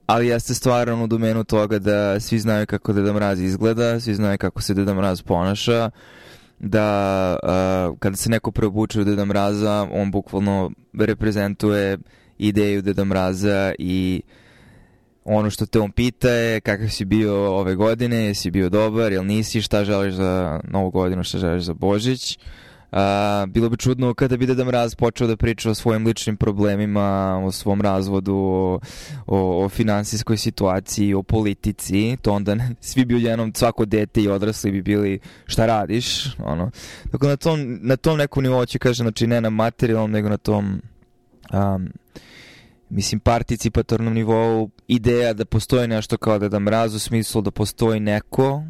ali 0.06 0.26
jeste 0.26 0.54
stvarno 0.54 1.04
u 1.04 1.06
domenu 1.06 1.44
toga 1.44 1.78
da 1.78 2.20
svi 2.20 2.38
znaju 2.38 2.66
kako 2.66 2.92
Deda 2.92 3.12
Mraz 3.12 3.40
izgleda, 3.40 4.00
svi 4.00 4.14
znaju 4.14 4.38
kako 4.38 4.62
se 4.62 4.74
Deda 4.74 4.94
Mraz 4.94 5.22
ponaša, 5.22 5.90
da 6.58 7.36
uh, 7.42 7.98
kada 7.98 8.16
se 8.16 8.30
neko 8.30 8.50
preobuče 8.50 9.00
u 9.00 9.04
Deda 9.04 9.24
Mraza, 9.24 9.88
on 9.92 10.10
bukvalno 10.10 10.70
reprezentuje 10.98 11.98
ideju 12.38 12.82
Deda 12.82 13.04
Mraza 13.04 13.72
i 13.78 14.22
ono 15.24 15.50
što 15.50 15.66
te 15.66 15.80
on 15.80 15.90
pita 15.90 16.30
je 16.30 16.60
kakav 16.60 16.88
si 16.88 17.04
bio 17.04 17.56
ove 17.56 17.74
godine, 17.74 18.16
jesi 18.16 18.50
bio 18.50 18.68
dobar, 18.68 19.12
jel 19.12 19.26
nisi, 19.26 19.62
šta 19.62 19.84
želiš 19.84 20.14
za 20.14 20.60
novu 20.64 20.90
godinu, 20.90 21.24
šta 21.24 21.38
želiš 21.38 21.62
za 21.62 21.74
Božić. 21.74 22.36
Uh, 22.36 22.44
A, 22.96 23.46
bilo 23.48 23.68
bi 23.68 23.76
čudno 23.76 24.14
kada 24.14 24.36
bi 24.36 24.46
Deda 24.46 24.64
Mraz 24.64 24.94
počeo 24.94 25.26
da 25.26 25.36
priča 25.36 25.70
o 25.70 25.74
svojim 25.74 26.06
ličnim 26.06 26.36
problemima, 26.36 27.40
o 27.44 27.52
svom 27.52 27.80
razvodu, 27.80 28.34
o, 28.34 28.80
o, 29.26 29.64
o 29.64 29.68
finansijskoj 29.68 30.36
situaciji, 30.36 31.14
o 31.14 31.22
politici, 31.22 32.16
to 32.22 32.32
onda 32.32 32.54
ne, 32.54 32.70
svi 32.80 33.04
bi 33.04 33.22
jednom, 33.22 33.52
svako 33.54 33.84
dete 33.84 34.22
i 34.22 34.28
odrasli 34.28 34.70
bi 34.70 34.82
bili 34.82 35.18
šta 35.46 35.66
radiš, 35.66 36.36
ono. 36.38 36.70
Tako 37.12 37.28
na 37.28 37.36
tom, 37.36 37.78
na 37.82 37.96
tom 37.96 38.18
nekom 38.18 38.42
nivou 38.42 38.66
će 38.66 38.78
kaže, 38.78 39.02
znači 39.02 39.26
ne 39.26 39.40
na 39.40 39.50
materijalnom, 39.50 40.10
nego 40.10 40.28
na 40.28 40.36
tom 40.36 40.80
um, 41.52 41.88
mislim, 42.88 43.20
participatornom 43.20 44.14
nivou 44.14 44.70
ideja 44.88 45.32
da 45.32 45.44
postoji 45.44 45.88
nešto 45.88 46.16
kao 46.16 46.38
Deda 46.38 46.58
Mraz 46.58 46.94
u 46.94 46.98
smislu 46.98 47.42
da 47.42 47.50
postoji 47.50 48.00
neko 48.00 48.62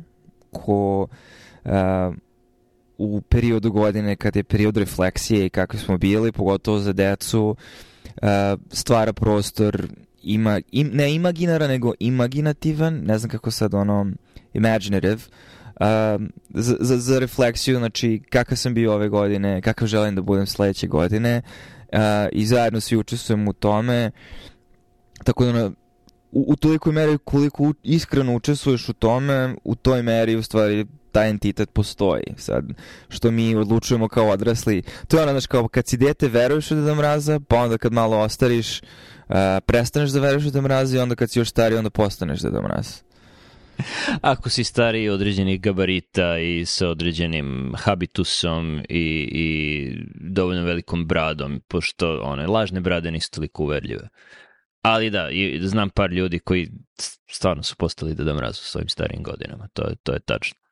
ko 0.50 1.06
uh, 1.64 1.70
u 2.98 3.20
periodu 3.20 3.70
godine 3.72 4.16
kad 4.16 4.36
je 4.36 4.44
period 4.44 4.76
refleksije 4.76 5.46
i 5.46 5.50
kako 5.50 5.76
smo 5.76 5.98
bili, 5.98 6.32
pogotovo 6.32 6.78
za 6.78 6.92
decu, 6.92 7.56
uh, 8.22 8.28
stvara 8.72 9.12
prostor 9.12 9.88
ima, 10.22 10.60
im, 10.72 10.90
ne 10.92 11.14
imaginara, 11.14 11.66
nego 11.66 11.92
imaginativan, 11.98 12.94
ne 12.94 13.18
znam 13.18 13.30
kako 13.30 13.50
sad 13.50 13.74
ono, 13.74 14.06
imaginative, 14.52 15.14
uh, 15.14 15.20
za, 16.48 16.76
za, 16.80 16.98
za 16.98 17.18
refleksiju, 17.18 17.78
znači 17.78 18.22
kakav 18.30 18.56
sam 18.56 18.74
bio 18.74 18.94
ove 18.94 19.08
godine, 19.08 19.62
kakav 19.62 19.88
želim 19.88 20.14
da 20.14 20.22
budem 20.22 20.46
sledeće 20.46 20.86
godine 20.86 21.42
uh, 21.92 21.98
i 22.32 22.46
zajedno 22.46 22.80
svi 22.80 22.96
učestvujemo 22.96 23.50
u 23.50 23.54
tome, 23.54 24.10
tako 25.24 25.44
da 25.44 25.70
u, 26.32 26.44
u 26.48 26.56
tolikoj 26.56 26.92
meri 26.92 27.18
koliko 27.24 27.72
iskreno 27.82 28.34
učestvuješ 28.34 28.88
u 28.88 28.92
tome, 28.92 29.54
u 29.64 29.74
toj 29.74 30.02
meri 30.02 30.36
u 30.36 30.42
stvari 30.42 30.86
taj 31.14 31.30
entitet 31.30 31.70
postoji. 31.72 32.24
Sad, 32.36 32.64
što 33.08 33.30
mi 33.30 33.54
odlučujemo 33.56 34.08
kao 34.08 34.28
odrasli, 34.28 34.82
to 35.08 35.16
je 35.16 35.22
ono, 35.22 35.32
znači, 35.32 35.48
kao 35.48 35.68
kad 35.68 35.88
si 35.88 35.96
dete 35.96 36.28
veruješ 36.28 36.70
u 36.70 36.74
Deda 36.74 36.94
Mraza, 36.94 37.40
pa 37.48 37.56
onda 37.56 37.78
kad 37.78 37.92
malo 37.92 38.18
ostariš, 38.18 38.80
uh, 38.82 39.36
prestaneš 39.66 40.10
da 40.10 40.20
veruješ 40.20 40.44
u 40.44 40.50
Deda 40.50 40.60
Mraza 40.60 40.96
i 40.96 41.00
onda 41.00 41.14
kad 41.14 41.30
si 41.30 41.38
još 41.38 41.50
stariji, 41.50 41.78
onda 41.78 41.90
postaneš 41.90 42.40
Deda 42.40 42.62
Mraz. 42.62 42.88
Ako 44.32 44.50
si 44.50 44.64
stariji 44.64 45.08
određenih 45.08 45.60
gabarita 45.60 46.38
i 46.38 46.64
sa 46.66 46.88
određenim 46.88 47.74
habitusom 47.78 48.80
i, 48.88 49.28
i 49.32 49.48
dovoljno 50.14 50.64
velikom 50.64 51.06
bradom, 51.06 51.60
pošto 51.68 52.20
one 52.22 52.46
lažne 52.46 52.80
brade 52.80 53.10
nisu 53.10 53.30
toliko 53.30 53.62
uverljive. 53.62 54.08
Ali 54.82 55.10
da, 55.10 55.30
i 55.30 55.60
znam 55.62 55.90
par 55.90 56.12
ljudi 56.12 56.38
koji 56.38 56.70
stvarno 57.30 57.62
su 57.62 57.76
postali 57.76 58.14
Deda 58.14 58.34
Mraz 58.34 58.58
u 58.58 58.64
svojim 58.64 58.88
starijim 58.88 59.22
godinama, 59.22 59.68
to 59.72 59.82
je, 59.88 59.96
to 60.02 60.12
je 60.12 60.20
tačno 60.20 60.63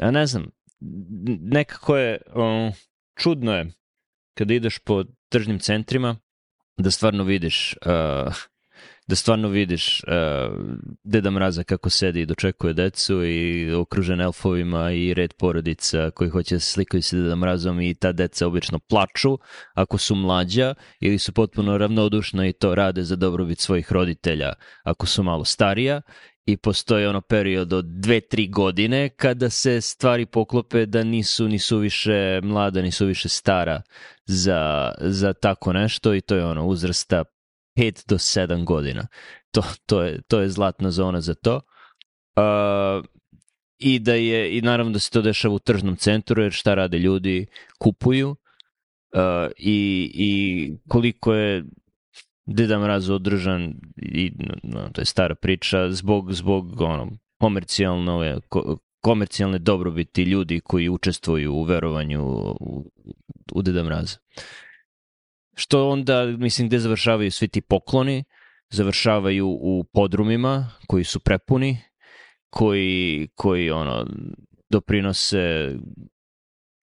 ja 0.00 0.10
ne 0.10 0.26
znam, 0.26 0.46
nekako 1.40 1.96
je, 1.96 2.18
um, 2.34 2.72
čudno 3.18 3.52
je 3.54 3.72
kada 4.34 4.54
ideš 4.54 4.78
po 4.78 5.04
tržnim 5.28 5.58
centrima 5.58 6.16
da 6.76 6.90
stvarno 6.90 7.24
vidiš 7.24 7.76
uh, 7.86 8.34
da 9.10 9.16
stvarno 9.16 9.48
vidiš 9.48 10.02
uh, 10.06 10.12
Deda 11.04 11.30
Mraza 11.30 11.64
kako 11.64 11.90
sedi 11.90 12.20
i 12.20 12.26
dočekuje 12.26 12.74
decu 12.74 13.24
i 13.24 13.72
okružen 13.74 14.20
elfovima 14.20 14.92
i 14.92 15.14
red 15.14 15.34
porodica 15.38 16.10
koji 16.10 16.30
hoće 16.30 16.54
da 16.54 16.60
se 16.60 16.72
slikaju 16.72 17.02
sa 17.02 17.16
Deda 17.16 17.36
Mrazom 17.36 17.80
i 17.80 17.94
ta 17.94 18.12
deca 18.12 18.46
obično 18.46 18.78
plaču 18.78 19.38
ako 19.74 19.98
su 19.98 20.14
mlađa 20.14 20.74
ili 21.00 21.18
su 21.18 21.32
potpuno 21.32 21.78
ravnodušna 21.78 22.46
i 22.46 22.52
to 22.52 22.74
rade 22.74 23.02
za 23.02 23.16
dobrobit 23.16 23.58
svojih 23.58 23.92
roditelja 23.92 24.52
ako 24.84 25.06
su 25.06 25.22
malo 25.22 25.44
starija 25.44 26.02
i 26.46 26.56
postoji 26.56 27.06
ono 27.06 27.20
period 27.20 27.72
od 27.72 27.84
dve, 27.84 28.20
tri 28.20 28.48
godine 28.48 29.08
kada 29.08 29.50
se 29.50 29.80
stvari 29.80 30.26
poklope 30.26 30.86
da 30.86 31.04
nisu 31.04 31.48
ni 31.48 31.58
suviše 31.58 32.40
mlada, 32.42 32.82
ni 32.82 32.90
suviše 32.90 33.28
stara 33.28 33.82
za, 34.26 34.92
za 35.00 35.32
tako 35.32 35.72
nešto 35.72 36.14
i 36.14 36.20
to 36.20 36.34
je 36.34 36.44
ono 36.44 36.66
uzrasta 36.66 37.24
5 37.78 38.08
do 38.08 38.18
7 38.18 38.64
godina. 38.64 39.06
To, 39.50 39.62
to, 39.86 40.02
je, 40.02 40.22
to 40.22 40.40
je 40.40 40.48
zlatna 40.48 40.90
zona 40.90 41.20
za 41.20 41.34
to. 41.34 41.60
Uh, 42.36 43.04
I 43.78 43.98
da 43.98 44.14
je, 44.14 44.58
i 44.58 44.62
naravno 44.62 44.92
da 44.92 44.98
se 44.98 45.10
to 45.10 45.22
dešava 45.22 45.54
u 45.54 45.58
tržnom 45.58 45.96
centru, 45.96 46.42
jer 46.42 46.52
šta 46.52 46.74
rade 46.74 46.98
ljudi? 46.98 47.46
Kupuju. 47.78 48.30
Uh, 48.30 49.50
i, 49.56 50.10
I 50.14 50.72
koliko 50.88 51.34
je 51.34 51.64
Deda 52.52 52.78
Mraz 52.78 53.10
održan 53.10 53.74
i 53.96 54.32
no, 54.62 54.88
to 54.92 55.00
je 55.00 55.04
stara 55.04 55.34
priča 55.34 55.90
zbog 55.90 56.32
zbog 56.32 56.80
ono 56.80 57.10
komercijalno 57.38 58.40
komercijalne 59.00 59.58
dobrobiti 59.58 60.22
ljudi 60.22 60.60
koji 60.60 60.88
učestvuju 60.88 61.54
u 61.54 61.62
verovanju 61.62 62.22
u, 62.60 62.90
u 63.52 63.62
Deda 63.62 63.82
Mraza. 63.82 64.18
Što 65.54 65.88
onda, 65.88 66.24
mislim, 66.26 66.68
gde 66.68 66.78
završavaju 66.78 67.30
svi 67.30 67.48
ti 67.48 67.60
pokloni, 67.60 68.24
završavaju 68.70 69.48
u 69.48 69.84
podrumima 69.92 70.70
koji 70.86 71.04
su 71.04 71.20
prepuni, 71.20 71.78
koji, 72.50 73.28
koji 73.34 73.70
ono, 73.70 74.06
doprinose 74.70 75.74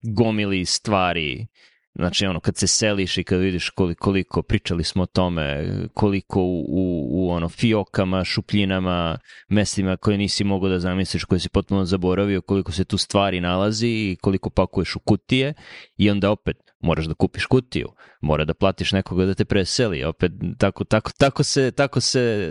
gomili 0.02 0.64
stvari 0.64 1.46
Znači, 1.94 2.26
ono, 2.26 2.40
kad 2.40 2.56
se 2.56 2.66
seliš 2.66 3.18
i 3.18 3.24
kad 3.24 3.40
vidiš 3.40 3.70
koliko, 3.70 4.04
koliko 4.04 4.42
pričali 4.42 4.84
smo 4.84 5.02
o 5.02 5.06
tome, 5.06 5.68
koliko 5.94 6.42
u, 6.42 6.60
u, 6.68 7.08
u 7.10 7.30
ono, 7.30 7.48
fiokama, 7.48 8.24
šupljinama, 8.24 9.18
mestima 9.48 9.96
koje 9.96 10.18
nisi 10.18 10.44
mogao 10.44 10.68
da 10.68 10.78
zamisliš, 10.78 11.24
koje 11.24 11.38
si 11.38 11.48
potpuno 11.48 11.84
zaboravio, 11.84 12.40
koliko 12.40 12.72
se 12.72 12.84
tu 12.84 12.98
stvari 12.98 13.40
nalazi 13.40 13.88
i 13.88 14.16
koliko 14.20 14.50
pakuješ 14.50 14.96
u 14.96 15.00
kutije 15.00 15.54
i 15.96 16.10
onda 16.10 16.30
opet 16.30 16.56
moraš 16.80 17.04
da 17.04 17.14
kupiš 17.14 17.46
kutiju, 17.46 17.88
mora 18.20 18.44
da 18.44 18.54
platiš 18.54 18.92
nekoga 18.92 19.26
da 19.26 19.34
te 19.34 19.44
preseli, 19.44 20.04
opet 20.04 20.32
tako, 20.58 20.84
tako, 20.84 21.10
tako 21.18 21.42
se, 21.42 21.70
tako 21.70 22.00
se 22.00 22.50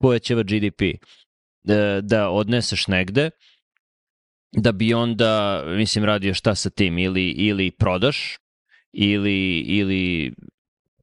povećava 0.00 0.42
GDP. 0.42 0.82
Da, 1.64 2.00
da 2.00 2.30
odneseš 2.30 2.86
negde, 2.86 3.30
da 4.52 4.72
bi 4.72 4.94
onda, 4.94 5.62
mislim, 5.66 6.04
radio 6.04 6.34
šta 6.34 6.54
sa 6.54 6.70
tim, 6.70 6.98
ili, 6.98 7.28
ili 7.28 7.70
prodaš, 7.70 8.38
ili, 8.92 9.58
ili 9.58 10.32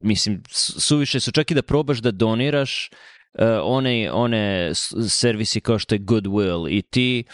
mislim, 0.00 0.42
suviše 0.50 1.20
su 1.20 1.32
čak 1.32 1.50
i 1.50 1.54
da 1.54 1.62
probaš 1.62 1.98
da 1.98 2.10
doniraš 2.10 2.90
uh, 3.38 3.44
one, 3.62 4.10
one 4.12 4.72
servisi 5.08 5.60
kao 5.60 5.78
što 5.78 5.94
je 5.94 6.00
Goodwill 6.00 6.68
i 6.70 6.82
ti 6.82 7.24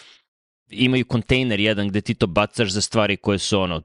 imaju 0.70 1.04
kontejner 1.04 1.60
jedan 1.60 1.88
gde 1.88 2.00
ti 2.00 2.14
to 2.14 2.26
bacaš 2.26 2.70
za 2.70 2.80
stvari 2.80 3.16
koje 3.16 3.38
su 3.38 3.60
ono 3.60 3.82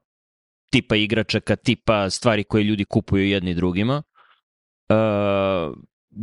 tipa 0.72 0.96
igračaka, 0.96 1.56
tipa 1.56 2.10
stvari 2.10 2.44
koje 2.44 2.64
ljudi 2.64 2.86
kupuju 2.86 3.28
jedni 3.28 3.54
drugima. 3.54 4.04
Uh, 4.90 5.78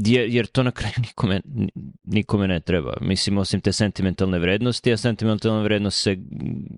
jer, 0.06 0.46
to 0.46 0.62
na 0.62 0.70
kraju 0.70 0.94
nikome, 1.06 1.40
nikome 2.04 2.48
ne 2.48 2.60
treba. 2.60 2.96
Mislim, 3.00 3.38
osim 3.38 3.60
te 3.60 3.72
sentimentalne 3.72 4.38
vrednosti, 4.38 4.92
a 4.92 4.96
sentimentalna 4.96 5.62
vrednost 5.62 6.02
se, 6.02 6.16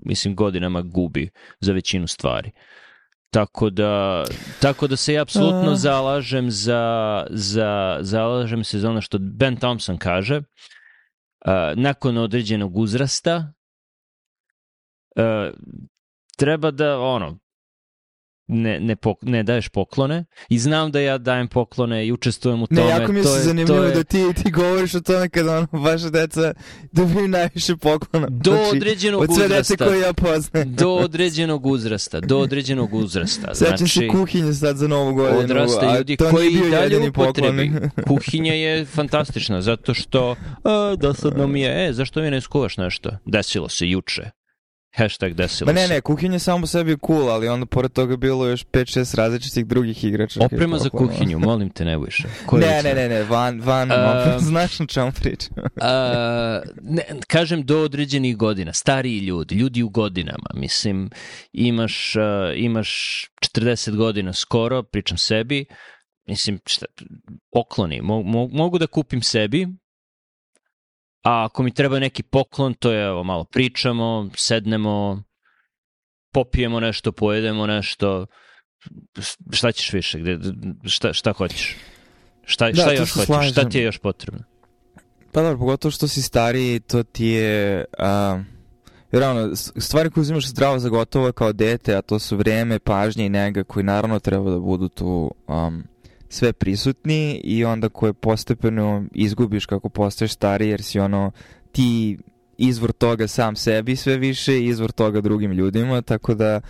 mislim, 0.05 0.35
godinama 0.35 0.83
gubi 0.83 1.31
za 1.61 1.73
većinu 1.73 2.07
stvari. 2.07 2.51
Uh, 2.55 2.90
Tako 3.31 3.71
da, 3.71 4.25
tako 4.61 4.87
da 4.87 4.97
se 4.97 5.13
ja 5.13 5.23
apsolutno 5.23 5.75
zalažem 5.75 6.51
za, 6.51 7.27
za, 7.31 7.99
zalažem 8.01 8.65
se 8.65 8.79
za 8.79 8.91
ono 8.91 9.01
što 9.01 9.19
Ben 9.19 9.57
Thompson 9.57 9.99
kaže, 9.99 10.37
uh, 10.37 10.43
nakon 11.77 12.19
određenog 12.19 12.77
uzrasta 12.77 13.53
uh, 15.17 15.55
treba 16.37 16.71
da 16.71 16.99
ono 16.99 17.39
ne, 18.51 18.81
ne, 18.81 18.97
pok, 18.97 19.19
ne 19.23 19.43
daješ 19.43 19.69
poklone 19.69 20.25
i 20.49 20.59
znam 20.59 20.91
da 20.93 21.01
ja 21.01 21.19
dajem 21.19 21.49
poklone 21.49 22.07
i 22.07 22.13
učestvujem 22.13 22.63
u 22.63 22.67
tome. 22.67 22.81
Ne, 22.81 22.89
jako 22.89 23.13
mi 23.13 23.19
je 23.19 23.25
se 23.25 23.41
zanimljivo 23.41 23.83
je... 23.83 23.95
da 23.95 24.05
ti, 24.05 24.25
ti 24.43 24.51
govoriš 24.51 24.95
o 24.95 25.01
tome 25.01 25.29
kada 25.29 25.57
ono, 25.57 25.67
vaša 25.73 26.11
deca 26.11 26.55
dobiju 26.93 27.29
najviše 27.29 27.77
poklona. 27.77 28.27
Do 28.31 28.51
znači, 28.51 28.77
određenog 28.77 29.23
uzrasta. 29.23 29.43
Od 29.45 29.49
sve 29.49 29.57
dece 29.57 29.77
koje 29.77 30.01
ja 30.01 30.13
poznajem. 30.13 30.75
do 30.75 30.91
određenog 30.91 31.67
uzrasta. 31.67 32.21
Do 32.21 32.39
određenog 32.39 32.95
uzrasta. 32.95 33.55
Sećam 33.55 33.77
znači, 33.77 33.99
se 33.99 34.09
kuhinje 34.09 34.53
sad 34.53 34.77
za 34.77 34.89
novu 34.89 35.15
godinu. 35.15 35.39
Odrasta 35.39 35.97
ljudi 35.97 36.17
koji 36.17 36.51
i 36.51 36.71
dalje 36.71 37.09
upotrebi. 37.09 37.73
Kuhinja 38.09 38.55
je 38.55 38.85
fantastična 38.85 39.63
zato 39.63 39.95
što 39.95 40.37
a, 40.65 40.95
dosadno 40.99 41.47
mi 41.47 41.61
je, 41.61 41.89
e, 41.89 41.93
zašto 41.93 42.21
mi 42.21 42.31
ne 42.31 42.41
skuvaš 42.41 42.77
nešto? 42.77 43.11
Desilo 43.25 43.69
se 43.69 43.89
juče. 43.89 44.40
Hashtag 44.93 45.35
desilo 45.35 45.67
Ma 45.67 45.73
ne, 45.73 45.89
ne, 45.89 46.01
kuhinja 46.01 46.39
samo 46.39 46.67
sebi 46.67 46.97
cool, 47.07 47.31
ali 47.31 47.49
onda 47.49 47.67
pored 47.67 47.93
toga 47.93 48.17
bilo 48.17 48.47
još 48.47 48.65
5-6 48.65 49.17
različitih 49.17 49.67
drugih 49.67 50.05
igrača. 50.05 50.45
Oprema 50.45 50.79
za 50.79 50.89
kuhinju, 50.89 51.39
molim 51.39 51.71
te, 51.71 51.85
ne 51.85 51.99
više. 51.99 52.29
Ne, 52.53 52.83
ne, 52.83 52.95
ne, 52.95 53.09
ne, 53.09 53.23
van, 53.23 53.61
van, 53.61 53.91
uh, 53.91 53.97
znaš 54.39 54.79
na 54.79 54.87
čemu 54.87 55.13
pričam. 55.13 55.55
uh, 55.57 55.63
ne, 56.83 57.03
kažem 57.27 57.63
do 57.63 57.79
određenih 57.79 58.37
godina, 58.37 58.73
stariji 58.73 59.19
ljudi, 59.19 59.55
ljudi 59.55 59.83
u 59.83 59.89
godinama, 59.89 60.51
mislim, 60.55 61.11
imaš, 61.53 62.17
uh, 62.17 62.23
imaš 62.57 63.25
40 63.57 63.97
godina 63.97 64.33
skoro, 64.33 64.83
pričam 64.83 65.19
sebi, 65.19 65.65
mislim, 66.27 66.61
šta, 66.67 66.87
pokloni, 67.53 68.01
mo, 68.01 68.23
mo, 68.23 68.49
mogu 68.53 68.79
da 68.79 68.87
kupim 68.87 69.23
sebi, 69.23 69.69
A 71.23 71.45
ako 71.45 71.63
mi 71.63 71.75
treba 71.75 71.99
neki 71.99 72.23
poklon, 72.23 72.75
to 72.75 72.93
je 72.93 73.07
evo, 73.07 73.25
malo 73.25 73.45
pričamo, 73.45 74.31
sednemo, 74.37 75.23
popijemo 76.33 76.81
nešto, 76.81 77.13
pojedemo 77.13 77.67
nešto, 77.67 78.27
šta 79.51 79.73
ćeš 79.73 79.93
više, 79.93 80.19
gde, 80.19 80.39
šta, 80.85 81.13
šta 81.13 81.33
hoćeš? 81.33 81.77
Šta, 82.45 82.71
da, 82.71 82.83
šta 82.83 82.93
još 82.93 83.13
hoćeš? 83.13 83.27
Slažem. 83.27 83.53
Šta 83.53 83.69
ti 83.69 83.79
je 83.79 83.85
još 83.85 83.99
potrebno? 83.99 84.45
Pa 85.33 85.43
dobro, 85.43 85.59
pogotovo 85.59 85.93
što 85.93 86.09
si 86.09 86.23
stariji, 86.23 86.81
to 86.81 87.03
ti 87.03 87.27
je... 87.27 87.85
Uh, 87.99 88.45
jer 89.13 89.23
ono, 89.23 89.57
stvari 89.57 90.11
koje 90.11 90.23
uzimaš 90.23 90.47
zdravo 90.47 90.79
za 90.79 90.89
gotovo 90.89 91.33
kao 91.33 91.53
dete, 91.53 91.97
a 91.97 92.03
to 92.03 92.19
su 92.19 92.37
vreme, 92.37 92.79
pažnje 92.79 93.27
i 93.27 93.29
nega 93.29 93.65
koji 93.65 93.85
naravno 93.85 94.19
treba 94.19 94.51
da 94.51 94.59
budu 94.59 94.89
tu 94.89 95.31
um, 95.49 95.85
sve 96.33 96.53
prisutni 96.53 97.41
i 97.45 97.65
onda 97.65 97.89
koje 97.89 98.13
postepeno 98.13 99.05
izgubiš 99.13 99.67
kako 99.67 99.89
postaješ 99.89 100.33
stariji 100.33 100.71
jer 100.71 100.83
si 100.83 101.01
ono 101.01 101.31
ti 101.73 102.19
izvor 102.59 102.93
toga 102.93 103.29
sam 103.29 103.57
sebi 103.57 103.97
sve 103.97 104.17
više 104.17 104.65
izvor 104.65 104.93
toga 104.93 105.21
drugim 105.21 105.53
ljudima, 105.53 106.03
tako 106.03 106.35
da 106.35 106.61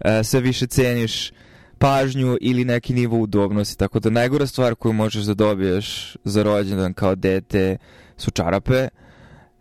e, 0.00 0.24
sve 0.24 0.40
više 0.40 0.66
ceniš 0.66 1.32
pažnju 1.78 2.38
ili 2.40 2.64
neki 2.64 2.94
nivo 2.94 3.18
udobnosti, 3.18 3.78
tako 3.78 4.00
da 4.00 4.10
najgora 4.10 4.46
stvar 4.46 4.74
koju 4.74 4.92
možeš 4.92 5.24
da 5.24 5.34
dobiješ 5.34 6.16
za 6.24 6.42
rođendan 6.42 6.94
kao 6.94 7.14
dete 7.14 7.76
su 8.16 8.30
čarape, 8.30 8.88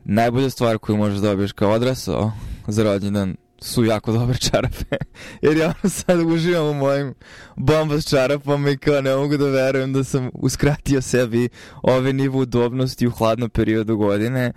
najbolja 0.03 0.49
stvar 0.49 0.77
koju 0.77 0.97
možeš 0.97 1.19
da 1.19 1.27
dobiješ 1.27 1.51
kao 1.51 1.71
odrasao 1.71 2.31
za 2.67 2.83
rođendan 2.83 3.35
su 3.61 3.83
jako 3.83 4.11
dobre 4.11 4.37
čarape. 4.37 4.95
Jer 5.41 5.57
ja 5.57 5.73
sad 5.89 6.19
uživam 6.19 6.67
u 6.67 6.73
mojim 6.73 7.13
bomba 7.55 8.01
s 8.01 8.09
čarapama 8.09 8.69
i 8.69 8.77
kao 8.77 9.01
ne 9.01 9.15
mogu 9.15 9.37
da 9.37 9.45
verujem 9.45 9.93
da 9.93 10.03
sam 10.03 10.29
uskratio 10.33 11.01
sebi 11.01 11.49
ove 11.81 12.13
nivo 12.13 12.39
udobnosti 12.39 13.07
u 13.07 13.11
hladnom 13.11 13.49
periodu 13.49 13.97
godine. 13.97 14.53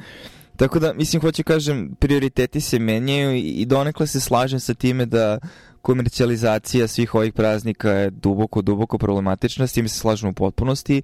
Tako 0.56 0.78
da, 0.78 0.92
mislim, 0.92 1.22
hoću 1.22 1.44
kažem, 1.44 1.94
prioriteti 1.98 2.60
se 2.60 2.78
menjaju 2.78 3.36
i 3.36 3.66
donekle 3.66 4.06
se 4.06 4.20
slažem 4.20 4.60
sa 4.60 4.74
time 4.74 5.06
da 5.06 5.38
komercijalizacija 5.82 6.88
svih 6.88 7.14
ovih 7.14 7.32
praznika 7.32 7.90
je 7.90 8.10
duboko, 8.10 8.62
duboko 8.62 8.98
problematična, 8.98 9.66
s 9.66 9.72
tim 9.72 9.88
se 9.88 9.98
slažem 9.98 10.30
u 10.30 10.32
potpunosti. 10.32 11.02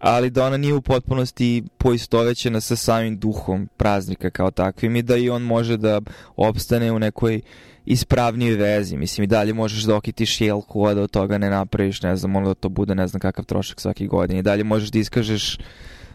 Ali 0.00 0.30
da 0.30 0.46
ona 0.46 0.56
nije 0.56 0.74
u 0.74 0.82
potpunosti 0.82 1.64
poistovećena 1.78 2.60
sa 2.60 2.76
samim 2.76 3.18
duhom 3.18 3.68
praznika 3.76 4.30
kao 4.30 4.50
takvim 4.50 4.96
i 4.96 5.02
da 5.02 5.16
i 5.16 5.30
on 5.30 5.42
može 5.42 5.76
da 5.76 6.00
opstane 6.36 6.92
u 6.92 6.98
nekoj 6.98 7.40
ispravnijoj 7.86 8.56
vezi. 8.56 8.96
Mislim, 8.96 9.24
i 9.24 9.26
dalje 9.26 9.52
možeš 9.52 9.82
da 9.82 9.96
okitiš 9.96 10.40
jelku, 10.40 10.86
a 10.86 10.94
da 10.94 11.02
od 11.02 11.10
toga 11.10 11.38
ne 11.38 11.50
napraviš, 11.50 12.02
ne 12.02 12.16
znam, 12.16 12.36
ono 12.36 12.48
da 12.48 12.54
to 12.54 12.68
bude 12.68 12.94
ne 12.94 13.06
znam 13.06 13.20
kakav 13.20 13.44
trošak 13.44 13.80
svaki 13.80 14.06
godin. 14.06 14.38
I 14.38 14.42
dalje 14.42 14.64
možeš 14.64 14.90
da 14.90 14.98
iskažeš 14.98 15.58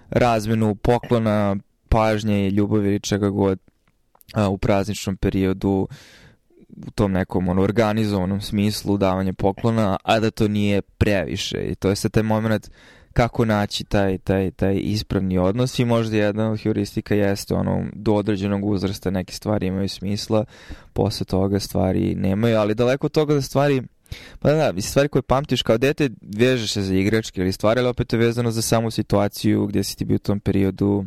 razmenu 0.10 0.76
poklona, 0.76 1.56
pažnje 1.90 2.48
i 2.48 2.50
ljubavi 2.50 2.88
ili 2.88 3.00
čega 3.00 3.30
god 3.30 3.60
a, 4.34 4.50
u 4.50 4.58
prazničnom 4.58 5.18
periodu 5.18 5.88
u 6.88 6.92
tom 6.92 7.12
nekom 7.12 7.48
ono, 7.48 7.62
organizovanom 7.62 8.42
smislu 8.42 8.98
davanja 8.98 9.34
poklona, 9.34 9.98
a 10.04 10.20
da 10.20 10.32
to 10.32 10.48
nije 10.48 10.82
previše. 10.82 11.58
I 11.58 11.76
to 11.76 11.90
je 11.90 11.96
sad 11.96 12.12
taj 12.12 12.24
moment 12.24 12.70
kako 13.20 13.46
naći 13.46 13.84
taj, 13.84 14.18
taj, 14.18 14.52
taj 14.52 14.80
ispravni 14.84 15.38
odnos 15.38 15.80
i 15.80 15.86
možda 15.86 16.18
jedna 16.18 16.52
od 16.52 16.60
heuristika 16.60 17.16
jeste 17.16 17.54
ono, 17.54 17.86
do 17.94 18.14
određenog 18.14 18.66
uzrasta 18.66 19.10
neke 19.10 19.34
stvari 19.34 19.68
imaju 19.68 19.90
smisla, 19.90 20.46
posle 20.94 21.26
toga 21.26 21.60
stvari 21.60 22.16
nemaju, 22.16 22.58
ali 22.58 22.76
daleko 22.76 23.08
od 23.08 23.12
toga 23.12 23.34
da 23.34 23.42
stvari 23.42 23.84
Pa 24.40 24.52
da, 24.52 24.72
da, 24.72 24.82
stvari 24.82 25.10
koje 25.10 25.22
pamtiš 25.22 25.62
kao 25.62 25.78
dete, 25.78 26.10
vežeš 26.22 26.74
se 26.74 26.82
za 26.82 26.96
igračke 26.96 27.42
ili 27.42 27.52
stvari, 27.52 27.80
ali 27.80 27.90
opet 27.90 28.14
je 28.14 28.20
vezano 28.20 28.52
za 28.52 28.62
samu 28.62 28.92
situaciju 28.92 29.68
gdje 29.68 29.84
si 29.84 29.98
ti 29.98 30.06
bio 30.06 30.16
u 30.16 30.20
tom 30.20 30.40
periodu, 30.40 31.06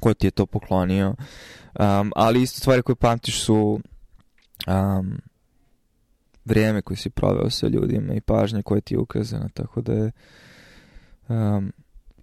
ko 0.00 0.14
ti 0.14 0.26
je 0.26 0.30
to 0.30 0.46
poklonio. 0.46 1.08
Um, 1.08 2.12
ali 2.16 2.42
isto 2.42 2.60
stvari 2.60 2.82
koje 2.82 2.96
pamtiš 2.96 3.42
su 3.42 3.80
um, 4.66 5.20
vrijeme 6.44 6.82
koje 6.82 6.96
si 6.96 7.10
proveo 7.10 7.50
sa 7.50 7.68
ljudima 7.68 8.14
i 8.14 8.20
pažnje 8.20 8.62
koje 8.62 8.80
ti 8.80 8.94
je 8.94 8.98
ukazano, 8.98 9.48
tako 9.54 9.80
da 9.80 9.92
je 9.92 10.10
um, 11.30 11.72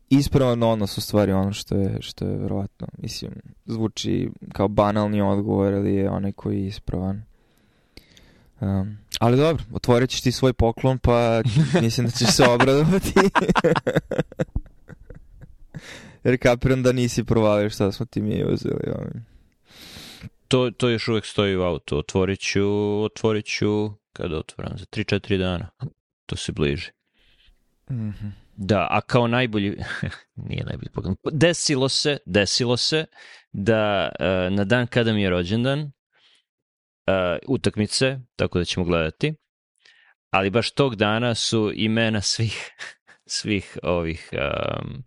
ispravan 0.10 0.64
odnos 0.64 0.98
u 0.98 1.02
stvari 1.02 1.32
ono 1.32 1.54
što 1.54 1.76
je, 1.76 1.98
što 2.02 2.26
je 2.26 2.38
verovatno, 2.38 2.88
mislim, 2.98 3.32
zvuči 3.66 4.30
kao 4.54 4.68
banalni 4.68 5.22
odgovor, 5.22 5.74
ali 5.74 5.96
je 5.96 6.10
onaj 6.10 6.32
koji 6.32 6.60
je 6.60 6.68
ispravan. 6.68 7.24
Um, 8.60 8.98
ali 9.20 9.38
dobro, 9.38 9.64
otvorit 9.74 10.10
ćeš 10.10 10.22
ti 10.22 10.32
svoj 10.32 10.54
poklon, 10.54 10.98
pa 10.98 11.42
mislim 11.82 12.08
da 12.08 12.12
ćeš 12.12 12.28
se 12.28 12.44
obradovati. 12.44 13.14
Jer 16.24 16.38
kapiram 16.42 16.84
da 16.84 16.92
nisi 16.92 17.24
provalio 17.24 17.70
šta 17.70 17.92
smo 17.92 18.06
ti 18.06 18.22
mi 18.22 18.44
uzeli. 18.44 18.92
Ovaj. 18.96 19.12
To, 20.48 20.72
to 20.72 20.90
još 20.90 21.08
uvek 21.08 21.26
stoji 21.26 21.58
u 21.58 21.62
autu. 21.62 21.98
Otvorit 21.98 22.40
ću, 22.40 23.04
otvorit 23.04 23.46
ću, 23.46 23.92
kada 24.14 24.38
otvoram, 24.38 24.78
za 24.78 24.86
3-4 24.86 25.38
dana. 25.38 25.70
To 26.26 26.36
se 26.36 26.52
bliži. 26.52 26.92
Mm 27.90 27.96
-hmm. 27.96 28.47
Da, 28.60 28.88
a 28.90 29.02
kao 29.02 29.28
najbolji, 29.28 29.78
nije 30.50 30.64
najbolji 30.66 30.90
pogled, 30.94 31.16
desilo 31.32 31.90
se, 31.90 32.18
desilo 32.26 32.78
se 32.78 33.06
da 33.52 34.10
uh, 34.20 34.54
na 34.58 34.64
dan 34.64 34.88
kada 34.88 35.14
mi 35.14 35.22
je 35.22 35.30
rođendan, 35.30 35.80
uh, 35.80 35.92
utakmice, 37.48 38.20
tako 38.36 38.60
da 38.60 38.66
ćemo 38.66 38.86
gledati, 38.86 39.34
ali 40.30 40.50
baš 40.50 40.72
tog 40.72 40.96
dana 40.96 41.36
su 41.36 41.72
imena 41.76 42.22
svih, 42.22 42.72
svih 43.38 43.78
ovih 43.84 44.30
um, 44.34 45.04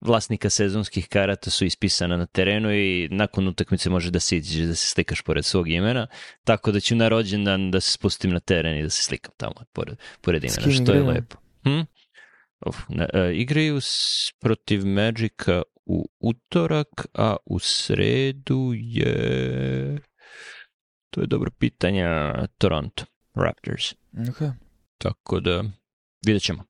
vlasnika 0.00 0.50
sezonskih 0.50 1.08
karata 1.08 1.50
su 1.50 1.64
ispisana 1.64 2.16
na 2.16 2.26
terenu 2.26 2.72
i 2.74 3.08
nakon 3.10 3.48
utakmice 3.48 3.90
može 3.90 4.10
da 4.10 4.20
se 4.20 4.36
iđeš 4.36 4.66
da 4.66 4.74
se 4.74 4.88
slikaš 4.88 5.22
pored 5.22 5.44
svog 5.44 5.68
imena, 5.68 6.06
tako 6.44 6.72
da 6.72 6.80
ću 6.80 6.96
na 6.96 7.08
rođendan 7.08 7.70
da 7.70 7.80
se 7.80 7.92
spustim 7.92 8.30
na 8.30 8.40
teren 8.40 8.78
i 8.78 8.82
da 8.82 8.90
se 8.90 9.04
slikam 9.04 9.34
tamo 9.36 9.54
pored, 9.72 9.98
pored 10.20 10.44
imena, 10.44 10.72
što 10.72 10.92
je 10.92 11.02
lepo. 11.02 11.36
Hm? 11.64 11.80
Of, 12.66 12.76
ne, 12.88 13.08
e, 13.12 13.34
igraju 13.34 13.80
s, 13.80 13.96
protiv 14.40 14.86
Magica 14.86 15.62
u 15.86 16.08
utorak, 16.20 17.06
a 17.14 17.36
u 17.46 17.58
sredu 17.58 18.72
je... 18.74 19.98
To 21.10 21.20
je 21.20 21.26
dobro 21.26 21.50
pitanje. 21.58 22.04
Toronto 22.58 23.04
Raptors. 23.34 23.94
Okay. 24.14 24.52
Tako 24.98 25.40
da, 25.40 25.64
vidjet 26.26 26.42
ćemo. 26.42 26.64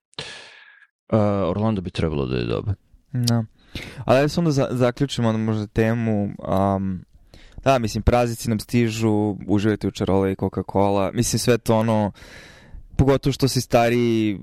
Uh, 1.13 1.19
Orlando 1.49 1.81
bi 1.81 1.91
trebalo 1.91 2.27
da 2.27 2.37
je 2.37 2.45
dobro. 2.45 2.75
Da. 3.13 3.45
Ali 4.05 4.21
da 4.21 4.29
se 4.29 4.41
onda 4.41 4.51
za, 4.51 4.69
zaključimo 4.71 5.29
onda 5.29 5.39
možda 5.39 5.67
temu. 5.67 6.25
Um, 6.25 7.05
da, 7.65 7.79
mislim, 7.79 8.03
praznici 8.03 8.49
nam 8.49 8.61
stižu, 8.61 9.37
uživajte 9.49 9.89
u 9.89 9.91
čarole 9.91 10.33
i 10.33 10.37
Coca-Cola. 10.37 11.11
Mislim, 11.13 11.39
sve 11.39 11.59
to 11.59 11.79
ono, 11.79 12.13
pogotovo 12.97 13.33
što 13.33 13.49
si 13.49 13.61
stariji, 13.61 14.39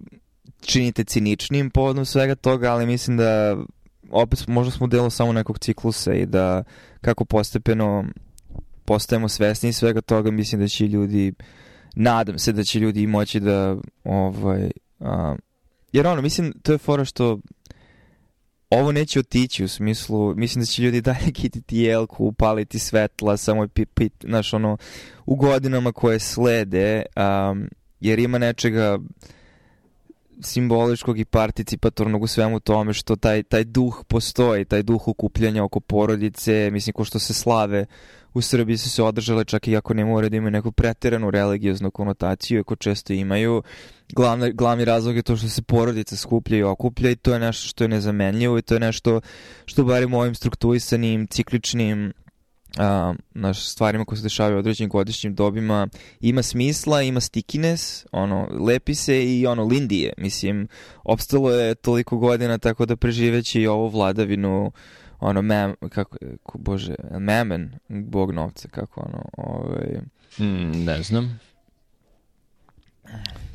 činite 0.62 1.04
ciničnim 1.04 1.70
povodom 1.70 2.06
svega 2.06 2.36
toga, 2.36 2.72
ali 2.72 2.86
mislim 2.86 3.18
da 3.18 3.58
opet 4.12 4.48
možda 4.48 4.72
smo 4.72 4.88
delo 4.88 5.10
samo 5.10 5.34
nekog 5.34 5.60
ciklusa 5.60 6.14
i 6.14 6.26
da 6.26 6.64
kako 7.02 7.26
postepeno 7.26 8.06
postajemo 8.86 9.30
svesni 9.30 9.74
svega 9.74 10.02
toga, 10.02 10.32
mislim 10.32 10.62
da 10.62 10.68
će 10.68 10.88
ljudi 10.88 11.34
nadam 11.96 12.40
se 12.40 12.52
da 12.52 12.64
će 12.64 12.80
ljudi 12.80 13.08
moći 13.08 13.40
da 13.40 13.78
ovaj, 14.04 14.72
a, 15.00 15.36
jer 15.92 16.08
ono, 16.08 16.22
mislim, 16.22 16.54
to 16.64 16.72
je 16.72 16.78
fora 16.78 17.06
što 17.06 17.40
ovo 18.70 18.92
neće 18.92 19.20
otići 19.20 19.64
u 19.64 19.68
smislu, 19.68 20.36
mislim 20.36 20.62
da 20.62 20.66
će 20.66 20.82
ljudi 20.82 21.02
dalje 21.12 21.32
kititi 21.34 21.78
jelku, 21.78 22.26
upaliti 22.26 22.80
svetla, 22.80 23.38
samo 23.38 23.68
pit, 23.68 23.90
pit, 23.94 24.14
znaš, 24.24 24.54
ono, 24.54 24.78
u 25.26 25.36
godinama 25.36 25.92
koje 25.92 26.20
slede, 26.20 27.04
um, 27.16 27.70
jer 28.00 28.20
ima 28.20 28.38
nečega 28.38 29.00
simboličkog 30.42 31.20
i 31.20 31.26
participatornog 31.26 32.24
u 32.24 32.28
svemu 32.28 32.60
tome 32.60 32.94
što 32.94 33.16
taj, 33.16 33.44
taj 33.44 33.64
duh 33.64 34.04
postoji, 34.08 34.66
taj 34.66 34.84
duh 34.84 35.08
ukupljanja 35.08 35.64
oko 35.64 35.80
porodice, 35.80 36.70
mislim 36.72 36.94
ko 36.94 37.04
što 37.04 37.20
se 37.20 37.34
slave 37.34 37.86
u 38.34 38.42
Srbiji 38.42 38.78
su 38.78 38.90
se 38.90 39.04
održale 39.04 39.46
čak 39.46 39.68
i 39.68 39.78
ako 39.78 39.94
ne 39.94 40.06
mora 40.06 40.30
da 40.30 40.38
imaju 40.38 40.52
neku 40.52 40.72
preteranu 40.72 41.32
religioznu 41.32 41.92
konotaciju, 41.92 42.62
ako 42.62 42.76
često 42.76 43.14
imaju. 43.14 43.64
Glavna, 44.14 44.50
glavni 44.50 44.86
razlog 44.86 45.16
je 45.16 45.24
to 45.24 45.36
što 45.36 45.48
se 45.48 45.62
porodice 45.62 46.18
skuplja 46.18 46.58
i 46.58 46.64
okuplja 46.64 47.12
i 47.12 47.16
to 47.16 47.34
je 47.34 47.40
nešto 47.40 47.68
što 47.68 47.84
je 47.84 47.88
nezamenljivo 47.88 48.58
i 48.58 48.62
to 48.62 48.74
je 48.74 48.80
nešto 48.80 49.22
što 49.66 49.84
barim 49.84 50.14
ovim 50.14 50.36
strukturisanim, 50.36 51.28
cikličnim 51.28 52.14
a, 52.78 53.14
naš 53.34 53.70
stvarima 53.70 54.06
koje 54.06 54.18
se 54.18 54.24
dešavaju 54.24 54.56
u 54.56 54.60
određenim 54.60 54.90
godišnjim 54.90 55.36
dobima 55.36 55.88
ima 56.20 56.44
smisla, 56.44 57.02
ima 57.02 57.20
stickiness, 57.20 58.06
ono, 58.12 58.48
lepi 58.60 58.96
se 58.96 59.26
i 59.26 59.48
ono, 59.48 59.64
lindije, 59.64 60.14
mislim, 60.18 60.68
opstalo 61.04 61.52
je 61.52 61.76
toliko 61.76 62.18
godina 62.18 62.58
tako 62.58 62.86
da 62.86 62.96
preživeći 62.96 63.68
ovu 63.68 63.88
vladavinu 63.88 64.72
ono, 65.20 65.42
mem, 65.42 65.76
kako, 65.90 66.18
bože, 66.54 66.96
memen, 67.20 67.72
bog 67.90 68.32
novca, 68.32 68.68
kako 68.68 69.02
ono, 69.02 69.26
ovaj... 69.38 70.00
Mm, 70.40 70.86
ne 70.86 71.04
znam. 71.04 71.40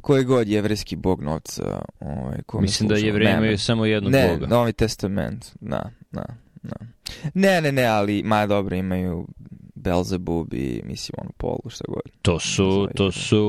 Koji 0.00 0.24
god 0.24 0.48
jevrijski 0.48 0.96
bog 0.96 1.22
novca, 1.22 1.82
ovaj, 2.00 2.42
ko 2.46 2.60
Mislim 2.60 2.88
da 2.88 2.96
jevreji 2.96 3.32
imaju 3.32 3.58
samo 3.58 3.84
jednog 3.84 4.12
ne, 4.12 4.28
boga. 4.28 4.46
Ne, 4.46 4.56
Novi 4.56 4.72
testament, 4.72 5.46
da, 5.60 5.90
da, 6.12 6.24
da. 6.64 6.76
Ne, 7.34 7.60
ne, 7.60 7.72
ne, 7.72 7.84
ali, 7.84 8.22
ma 8.22 8.46
dobro, 8.46 8.76
imaju 8.76 9.26
Belzebub 9.74 10.54
i 10.54 10.82
mislim 10.84 11.14
ono 11.18 11.30
polu 11.36 11.62
šta 11.68 11.84
god. 11.88 12.02
To 12.22 12.38
su 12.38 12.88
to 12.94 13.12
su 13.12 13.44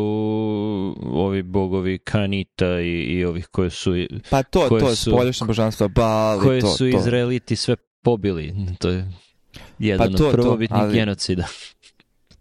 ovi 1.04 1.43
bogovi 1.43 1.97
Kanita 1.97 2.80
i, 2.80 2.91
i 2.91 3.25
ovih 3.25 3.47
koje 3.47 3.69
su 3.69 3.91
Pa 4.30 4.43
to 4.43 4.69
koje 4.69 4.80
to 4.80 4.89
je 4.89 4.95
spoljašnje 4.95 5.47
božanstva 5.47 5.88
Bali 5.88 6.41
koje 6.43 6.62
to, 6.62 6.67
su 6.67 6.78
to. 6.78 6.97
Izraeliti 6.97 7.56
sve 7.56 7.75
pobili. 8.01 8.54
To 8.80 8.89
je 8.89 9.12
jedan 9.80 10.12
pa 10.12 10.17
to, 10.17 10.28
od 10.28 10.34
prvobitnih 10.34 10.82
ali, 10.82 10.93
genocida. 10.93 11.47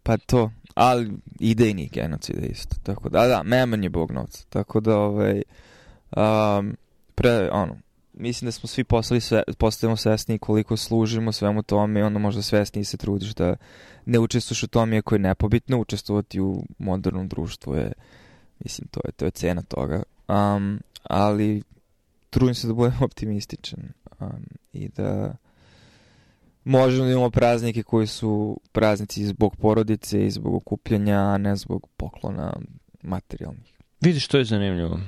Pa 0.03 0.17
to, 0.17 0.51
ali 0.75 1.11
idejnih 1.41 1.93
genocida 1.93 2.47
isto. 2.47 2.77
Tako 2.83 3.09
da, 3.09 3.27
da, 3.27 3.43
Meman 3.43 3.85
je 3.85 3.91
bog 3.91 4.13
novca. 4.13 4.45
Tako 4.49 4.81
da, 4.81 4.99
ovaj, 4.99 5.43
um, 6.17 6.77
pre, 7.15 7.49
ono, 7.53 7.77
mislim 8.15 8.47
da 8.47 8.53
smo 8.53 8.67
svi 8.67 8.85
postali 8.85 9.21
sve, 9.21 9.43
postajemo 9.59 9.97
svesni 9.97 10.39
koliko 10.39 10.77
služimo 10.77 11.33
svemu 11.33 11.63
tome 11.63 12.01
i 12.01 12.03
onda 12.03 12.19
možda 12.19 12.43
svesni 12.43 12.85
se 12.85 12.97
trudiš 12.97 13.35
da 13.35 13.57
ne 14.05 14.19
učestvuješ 14.19 14.63
u 14.63 14.69
tome 14.69 14.99
ako 14.99 15.15
je 15.15 15.19
nepobitno, 15.19 15.79
učestvovati 15.79 16.41
u 16.41 16.65
modernom 16.79 17.29
društvu 17.29 17.75
je, 17.75 17.93
mislim, 18.65 18.89
to 18.89 19.01
je, 19.05 19.13
to 19.13 19.25
je 19.25 19.31
cena 19.31 19.63
toga. 19.63 20.03
Um, 20.29 20.81
ali 21.03 21.63
trudim 22.31 22.55
se 22.55 22.67
da 22.67 22.75
budem 22.75 23.03
optimističan 23.09 23.81
um, 24.21 24.47
i 24.73 24.89
da 24.89 25.37
možemo 26.65 27.05
da 27.05 27.13
imamo 27.13 27.31
praznike 27.31 27.83
koji 27.83 28.07
su 28.07 28.61
praznici 28.73 29.27
zbog 29.27 29.57
porodice 29.57 30.27
i 30.27 30.31
zbog 30.31 30.55
okupljanja, 30.55 31.19
a 31.19 31.39
ne 31.39 31.57
zbog 31.57 31.89
poklona 31.97 32.57
materijalnih. 33.03 33.79
Vidiš, 34.01 34.29
to 34.29 34.39
je 34.39 34.45
zanimljivo. 34.45 35.01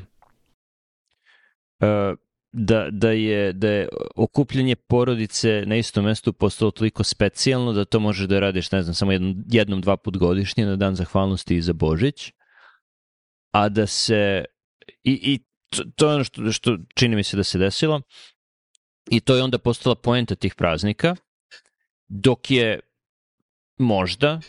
Uh, 1.80 2.18
da, 2.58 2.88
da, 2.90 3.10
je, 3.10 3.52
da 3.52 3.68
je 3.68 3.88
okupljanje 4.14 4.76
porodice 4.76 5.64
na 5.66 5.76
istom 5.76 6.04
mestu 6.04 6.32
postalo 6.32 6.70
toliko 6.70 7.04
specijalno 7.04 7.72
da 7.72 7.84
to 7.84 8.00
možeš 8.00 8.28
da 8.28 8.40
radiš, 8.40 8.70
ne 8.72 8.82
znam, 8.82 8.94
samo 8.94 9.12
jednom, 9.12 9.44
jednom 9.50 9.80
dva 9.80 9.96
put 9.96 10.16
godišnje 10.16 10.66
na 10.66 10.76
dan 10.76 10.94
zahvalnosti 10.94 11.56
i 11.56 11.62
za 11.62 11.72
Božić, 11.72 12.32
a 13.52 13.68
da 13.68 13.86
se 13.86 14.44
i, 15.04 15.12
i 15.12 15.38
to, 15.70 15.84
to 15.96 16.08
je 16.08 16.14
ono 16.14 16.24
što, 16.24 16.52
što 16.52 16.78
čini 16.94 17.16
mi 17.16 17.22
se 17.22 17.36
da 17.36 17.44
se 17.44 17.58
desilo 17.58 18.00
i 19.10 19.20
to 19.20 19.36
je 19.36 19.42
onda 19.42 19.58
postala 19.58 19.94
poenta 19.94 20.34
tih 20.34 20.54
praznika 20.54 21.16
dok 22.08 22.50
je 22.50 22.80
možda 23.78 24.40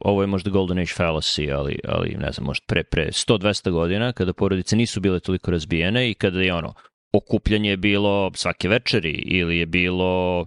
ovo 0.00 0.20
je 0.22 0.26
možda 0.26 0.50
Golden 0.50 0.78
Age 0.78 0.92
fallacy, 0.96 1.52
ali, 1.52 1.78
ali 1.88 2.16
ne 2.18 2.32
znam, 2.32 2.46
možda 2.46 2.64
pre, 2.66 2.84
pre 2.84 3.06
100-200 3.06 3.70
godina, 3.70 4.12
kada 4.12 4.32
porodice 4.32 4.76
nisu 4.76 5.00
bile 5.00 5.20
toliko 5.20 5.50
razbijene 5.50 6.10
i 6.10 6.14
kada 6.14 6.40
je 6.40 6.54
ono, 6.54 6.74
okupljanje 7.16 7.70
je 7.70 7.76
bilo 7.76 8.30
svake 8.34 8.68
večeri 8.68 9.10
ili 9.10 9.58
je 9.58 9.66
bilo 9.66 10.46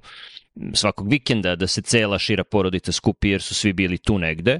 svakog 0.73 1.09
vikenda 1.09 1.55
da 1.55 1.67
se 1.67 1.81
cela 1.81 2.19
šira 2.19 2.43
porodica 2.43 2.91
skupi 2.91 3.29
jer 3.29 3.41
su 3.41 3.55
svi 3.55 3.73
bili 3.73 3.97
tu 3.97 4.17
negde, 4.19 4.59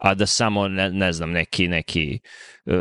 a 0.00 0.14
da 0.14 0.26
samo, 0.26 0.68
ne, 0.68 0.90
ne 0.90 1.12
znam, 1.12 1.30
neki, 1.30 1.68
neki 1.68 2.18
uh, 2.66 2.74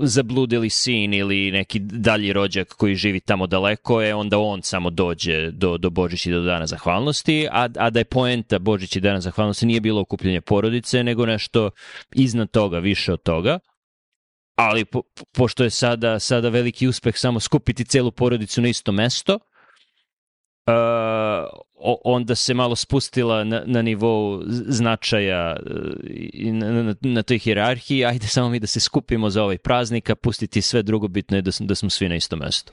zabludili 0.00 0.70
sin 0.70 1.14
ili 1.14 1.50
neki 1.50 1.78
dalji 1.78 2.32
rođak 2.32 2.68
koji 2.68 2.94
živi 2.94 3.20
tamo 3.20 3.46
daleko 3.46 4.02
je, 4.02 4.14
onda 4.14 4.38
on 4.38 4.62
samo 4.62 4.90
dođe 4.90 5.50
do, 5.50 5.78
do 5.78 5.90
Božića 5.90 6.30
i 6.30 6.32
do 6.32 6.40
Dana 6.40 6.66
zahvalnosti, 6.66 7.48
a, 7.50 7.68
a 7.76 7.90
da 7.90 8.00
je 8.00 8.04
poenta 8.04 8.58
Božića 8.58 8.98
i 8.98 9.02
Dana 9.02 9.20
zahvalnosti 9.20 9.66
nije 9.66 9.80
bilo 9.80 10.00
okupljanje 10.00 10.40
porodice, 10.40 11.04
nego 11.04 11.26
nešto 11.26 11.70
iznad 12.14 12.50
toga, 12.50 12.78
više 12.78 13.12
od 13.12 13.22
toga 13.22 13.58
ali 14.56 14.84
po, 14.84 15.02
pošto 15.32 15.64
je 15.64 15.70
sada, 15.70 16.18
sada 16.18 16.48
veliki 16.48 16.88
uspeh 16.88 17.18
samo 17.18 17.40
skupiti 17.40 17.84
celu 17.84 18.10
porodicu 18.10 18.60
na 18.60 18.68
isto 18.68 18.92
mesto, 18.92 19.38
uh, 20.66 21.44
onda 22.04 22.34
se 22.34 22.54
malo 22.54 22.76
spustila 22.76 23.44
na, 23.44 23.62
na 23.66 23.82
nivou 23.82 24.42
značaja 24.46 25.56
i 26.32 26.52
na, 26.52 26.82
na, 26.82 26.94
na 27.00 27.22
toj 27.22 27.38
hirarhiji, 27.38 28.04
ajde 28.04 28.26
samo 28.26 28.48
mi 28.48 28.60
da 28.60 28.66
se 28.66 28.80
skupimo 28.80 29.30
za 29.30 29.42
ovaj 29.42 29.58
praznik, 29.58 30.10
a 30.10 30.14
pustiti 30.14 30.62
sve 30.62 30.82
drugo 30.82 31.08
bitno 31.08 31.36
je 31.36 31.42
da, 31.42 31.50
da 31.60 31.74
smo 31.74 31.90
svi 31.90 32.08
na 32.08 32.14
isto 32.14 32.36
mesto. 32.36 32.72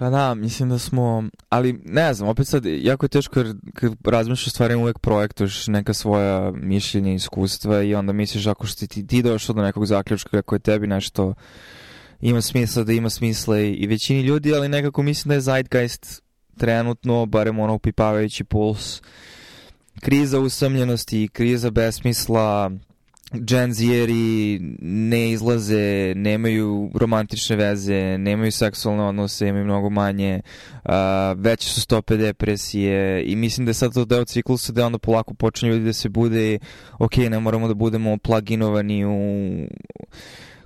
Pa 0.00 0.10
da, 0.10 0.34
mislim 0.34 0.68
da 0.68 0.78
smo, 0.78 1.24
ali 1.48 1.80
ne 1.84 2.14
znam, 2.14 2.28
opet 2.28 2.48
sad, 2.48 2.66
jako 2.66 3.04
je 3.04 3.08
teško 3.08 3.40
jer 3.40 3.54
kad 3.74 3.92
razmišljaš 4.04 4.52
stvari 4.52 4.74
uvek 4.74 4.98
projektuješ 4.98 5.66
neka 5.66 5.94
svoja 5.94 6.50
mišljenja, 6.50 7.12
iskustva 7.12 7.82
i 7.82 7.94
onda 7.94 8.12
misliš 8.12 8.46
ako 8.46 8.66
što 8.66 8.86
ti, 8.86 9.06
ti 9.06 9.22
došao 9.22 9.54
do 9.54 9.62
nekog 9.62 9.86
zaključka 9.86 10.30
kako 10.30 10.54
je 10.54 10.58
tebi 10.58 10.86
nešto 10.86 11.34
ima 12.20 12.40
smisla 12.40 12.84
da 12.84 12.92
ima 12.92 13.10
smisla 13.10 13.60
i, 13.60 13.72
i 13.72 13.86
većini 13.86 14.20
ljudi, 14.20 14.54
ali 14.54 14.68
nekako 14.68 15.02
mislim 15.02 15.28
da 15.28 15.34
je 15.34 15.40
Zeitgeist 15.40 16.22
trenutno, 16.56 17.26
barem 17.26 17.58
ono 17.58 17.74
upipavajući 17.74 18.44
puls, 18.44 19.02
kriza 20.00 20.40
usamljenosti, 20.40 21.28
kriza 21.32 21.70
besmisla, 21.70 22.70
Gen 23.32 23.72
Zeri 23.72 24.58
ne 24.80 25.30
izlaze, 25.30 26.12
nemaju 26.16 26.90
romantične 26.94 27.56
veze, 27.56 28.18
nemaju 28.18 28.52
seksualne 28.52 29.02
odnose, 29.02 29.48
imaju 29.48 29.64
mnogo 29.64 29.90
manje, 29.90 30.40
uh, 30.84 30.90
veće 31.36 31.68
su 31.68 31.80
stope 31.80 32.16
depresije 32.16 33.24
i 33.24 33.36
mislim 33.36 33.64
da 33.66 33.70
je 33.70 33.74
sad 33.74 33.94
to 33.94 34.04
deo 34.04 34.24
ciklusa 34.24 34.72
da 34.72 34.86
onda 34.86 34.98
polako 34.98 35.34
počinju 35.34 35.72
ljudi 35.72 35.84
da 35.84 35.92
se 35.92 36.08
bude 36.08 36.58
ok, 36.98 37.16
ne 37.16 37.40
moramo 37.40 37.68
da 37.68 37.74
budemo 37.74 38.18
pluginovani 38.18 39.04
u 39.04 39.10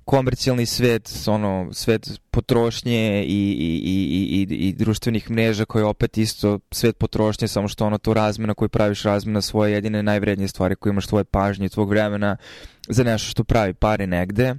komercijalni 0.05 0.67
svet, 0.67 1.23
ono, 1.27 1.69
svet 1.73 2.21
potrošnje 2.31 3.25
i, 3.25 3.27
i, 3.29 3.81
i, 3.85 4.47
i, 4.49 4.69
i 4.69 4.73
društvenih 4.73 5.31
mreža 5.31 5.65
koji 5.65 5.83
je 5.83 5.87
opet 5.87 6.19
isto 6.19 6.59
svet 6.71 6.99
potrošnje, 6.99 7.49
samo 7.49 7.69
što 7.69 7.87
ono 7.87 7.99
to 7.99 8.15
razmena 8.15 8.55
koju 8.55 8.69
praviš 8.69 9.03
razmena 9.03 9.41
svoje 9.41 9.73
jedine 9.73 10.03
najvrednije 10.03 10.49
stvari 10.49 10.77
koje 10.77 10.91
imaš 10.91 11.07
tvoje 11.07 11.25
pažnje 11.25 11.67
i 11.67 11.69
tvog 11.69 11.89
vremena 11.89 12.37
za 12.89 13.05
nešto 13.05 13.31
što 13.31 13.45
pravi 13.45 13.75
pare 13.75 14.07
negde. 14.07 14.55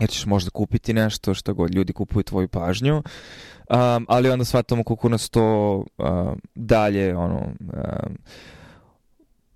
Jer 0.00 0.10
ćeš 0.10 0.26
možda 0.26 0.50
kupiti 0.50 0.92
nešto 0.92 1.34
što 1.34 1.54
god 1.54 1.74
ljudi 1.74 1.92
kupuju 1.92 2.22
tvoju 2.22 2.48
pažnju 2.48 3.02
um, 3.70 4.06
ali 4.08 4.30
onda 4.30 4.44
shvatamo 4.44 4.84
koliko 4.84 5.08
nas 5.08 5.28
to 5.28 5.76
um, 5.98 6.40
dalje 6.54 7.16
ono 7.16 7.38
um, 7.38 8.16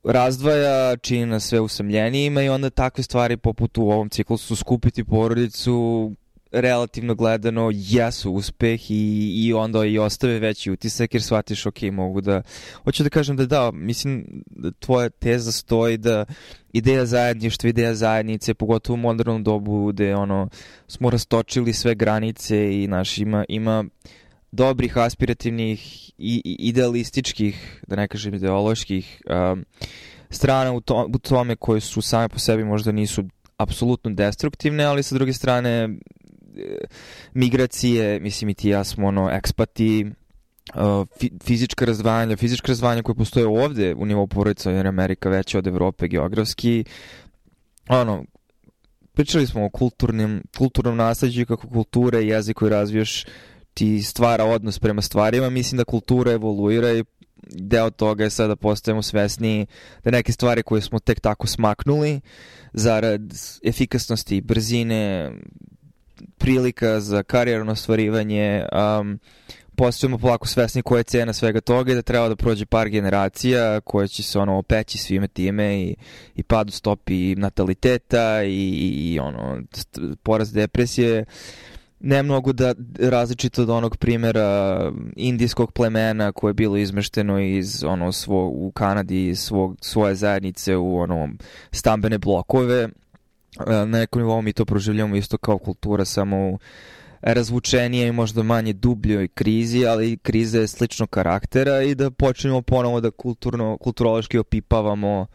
razdvaja, 0.05 0.97
čini 0.97 1.27
nas 1.27 1.45
sve 1.45 1.61
usamljenijima 1.61 2.43
i 2.43 2.49
onda 2.49 2.71
takve 2.71 3.05
stvari 3.05 3.37
poput 3.37 3.79
u 3.79 3.83
ovom 3.83 4.09
ciklusu 4.09 4.57
skupiti 4.57 5.05
porodicu 5.05 6.12
relativno 6.53 7.15
gledano 7.15 7.71
jesu 7.75 8.33
uspeh 8.33 8.91
i, 8.91 9.33
i 9.47 9.53
onda 9.53 9.85
i 9.85 9.99
ostave 9.99 10.38
veći 10.38 10.71
utisak 10.71 11.15
jer 11.15 11.23
shvatiš 11.23 11.67
ok, 11.67 11.83
mogu 11.83 12.21
da 12.21 12.43
hoću 12.85 13.03
da 13.03 13.09
kažem 13.09 13.37
da 13.37 13.47
da, 13.47 13.71
mislim 13.71 14.43
da 14.47 14.71
tvoja 14.71 15.09
teza 15.09 15.53
stoji 15.53 15.97
da 15.97 16.25
ideja 16.73 17.07
zajedništva, 17.07 17.69
ideja 17.69 17.95
zajednice 17.95 18.55
pogotovo 18.55 18.95
u 18.95 18.97
modernom 18.97 19.45
dobu 19.45 19.87
gde 19.87 20.15
ono 20.17 20.49
smo 20.87 21.11
rastočili 21.11 21.73
sve 21.73 21.95
granice 21.95 22.83
i 22.83 22.87
naš 22.87 23.19
ima, 23.19 23.45
ima 23.49 23.85
dobrih, 24.53 24.99
aspirativnih 24.99 26.11
i 26.19 26.57
idealističkih, 26.59 27.83
da 27.87 27.97
ne 27.97 28.09
kažem 28.09 28.35
ideoloških 28.35 29.23
um, 29.53 29.65
strana 30.31 30.73
u, 30.73 30.81
to, 30.81 31.09
u 31.15 31.19
tome 31.19 31.57
koje 31.57 31.81
su 31.81 32.03
same 32.03 32.29
po 32.29 32.38
sebi 32.38 32.65
možda 32.65 32.93
nisu 32.93 33.25
apsolutno 33.57 34.11
destruktivne, 34.11 34.85
ali 34.85 35.03
sa 35.03 35.15
druge 35.15 35.33
strane 35.33 35.71
e, 35.71 35.88
migracije, 37.35 38.21
mislim 38.21 38.51
i 38.51 38.55
ti 38.55 38.69
ja 38.69 38.85
smo 38.85 39.09
ono 39.09 39.31
ekspati, 39.31 40.07
uh, 40.75 41.07
fizička 41.45 41.85
razdvajanja, 41.85 42.37
fizička 42.37 42.69
razdvajanja 42.69 43.03
koje 43.03 43.17
postoje 43.17 43.47
ovde 43.47 43.95
u 43.95 44.07
nivou 44.07 44.27
porodica, 44.27 44.71
jer 44.71 44.87
Amerika 44.87 45.29
veća 45.29 45.59
od 45.59 45.67
Evrope 45.67 46.09
geografski, 46.09 46.85
ono, 47.88 48.25
pričali 49.12 49.47
smo 49.47 49.65
o 49.65 49.71
kulturnim, 49.71 50.43
kulturnom 50.59 50.97
nasledđu 50.97 51.47
kako 51.47 51.69
kulture 51.69 52.23
i 52.23 52.29
jezik 52.29 52.57
koji 52.57 52.71
razvijaš 52.71 53.25
ti 53.75 54.03
stvara 54.03 54.45
odnos 54.45 54.79
prema 54.79 55.03
stvarima, 55.03 55.51
mislim 55.51 55.77
da 55.77 55.85
kultura 55.85 56.33
evoluira 56.33 56.93
i 56.93 57.05
deo 57.51 57.91
toga 57.91 58.25
je 58.25 58.31
sada 58.31 58.49
da 58.49 58.57
postajemo 58.57 59.03
svesni 59.03 59.67
da 60.05 60.11
neke 60.11 60.33
stvari 60.33 60.63
koje 60.63 60.83
smo 60.83 60.99
tek 60.99 61.21
tako 61.21 61.47
smaknuli 61.47 62.21
zarad 62.73 63.21
efikasnosti, 63.65 64.41
brzine, 64.41 65.33
prilika 66.39 67.01
za 67.01 67.23
karijerno 67.23 67.75
stvarivanje, 67.77 68.65
um, 69.01 69.19
postajemo 69.77 70.19
polako 70.19 70.47
svesni 70.47 70.83
koja 70.83 71.01
je 71.01 71.05
cena 71.05 71.33
svega 71.33 71.61
toga 71.61 71.93
i 71.93 71.95
da 71.95 72.03
treba 72.03 72.29
da 72.29 72.37
prođe 72.37 72.67
par 72.67 72.89
generacija 72.89 73.81
koje 73.81 74.09
će 74.09 74.23
se 74.23 74.39
ono 74.39 74.59
opeći 74.59 74.99
svime 74.99 75.29
time 75.29 75.83
i, 75.83 75.97
i 76.35 76.43
pad 76.43 76.69
u 76.69 76.73
stopi 76.73 77.35
nataliteta 77.37 78.43
i, 78.43 78.49
i, 78.51 79.13
i 79.13 79.19
ono 79.19 79.63
poraz 80.23 80.53
depresije 80.53 81.25
ne 82.03 82.23
mnogo 82.23 82.53
da 82.53 82.75
različito 82.99 83.62
od 83.62 83.71
onog 83.71 83.97
primjera 83.97 84.79
indijskog 85.17 85.73
plemena 85.73 86.33
koje 86.33 86.51
je 86.51 86.55
bilo 86.55 86.77
izmešteno 86.77 87.41
iz 87.41 87.85
ono 87.85 88.12
svo 88.12 88.47
u 88.47 88.73
Kanadi 88.75 89.27
iz 89.27 89.38
svog 89.38 89.77
svoje 89.81 90.15
zajednice 90.15 90.77
u 90.77 90.99
ono 90.99 91.29
stambene 91.73 92.19
blokove. 92.19 92.88
Na 93.67 93.85
nekom 93.85 94.23
nivou 94.23 94.43
mi 94.43 94.53
to 94.53 94.65
proživljamo 94.65 95.17
isto 95.17 95.38
kao 95.38 95.59
kultura 95.59 96.05
samo 96.05 96.37
u 96.37 96.59
razvučenije 97.23 98.09
i 98.09 98.12
možda 98.12 98.43
manje 98.43 98.73
dubljoj 98.73 99.29
krizi, 99.29 99.87
ali 99.87 100.17
kriza 100.17 100.59
je 100.59 100.69
sličnog 100.69 101.11
karaktera 101.11 101.83
i 101.83 101.95
da 101.95 102.11
počnemo 102.11 102.62
ponovo 102.62 103.01
da 103.01 103.11
kulturno, 103.11 103.79
kulturološki 103.81 104.38
opipavamo 104.38 105.27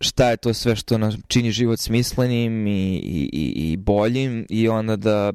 šta 0.00 0.30
je 0.30 0.36
to 0.36 0.54
sve 0.54 0.76
što 0.76 0.98
nam 0.98 1.12
čini 1.26 1.50
život 1.50 1.78
smislenim 1.78 2.66
i, 2.66 2.96
i, 2.96 3.72
i 3.72 3.76
boljim 3.76 4.46
i 4.48 4.68
onda 4.68 4.96
da 4.96 5.32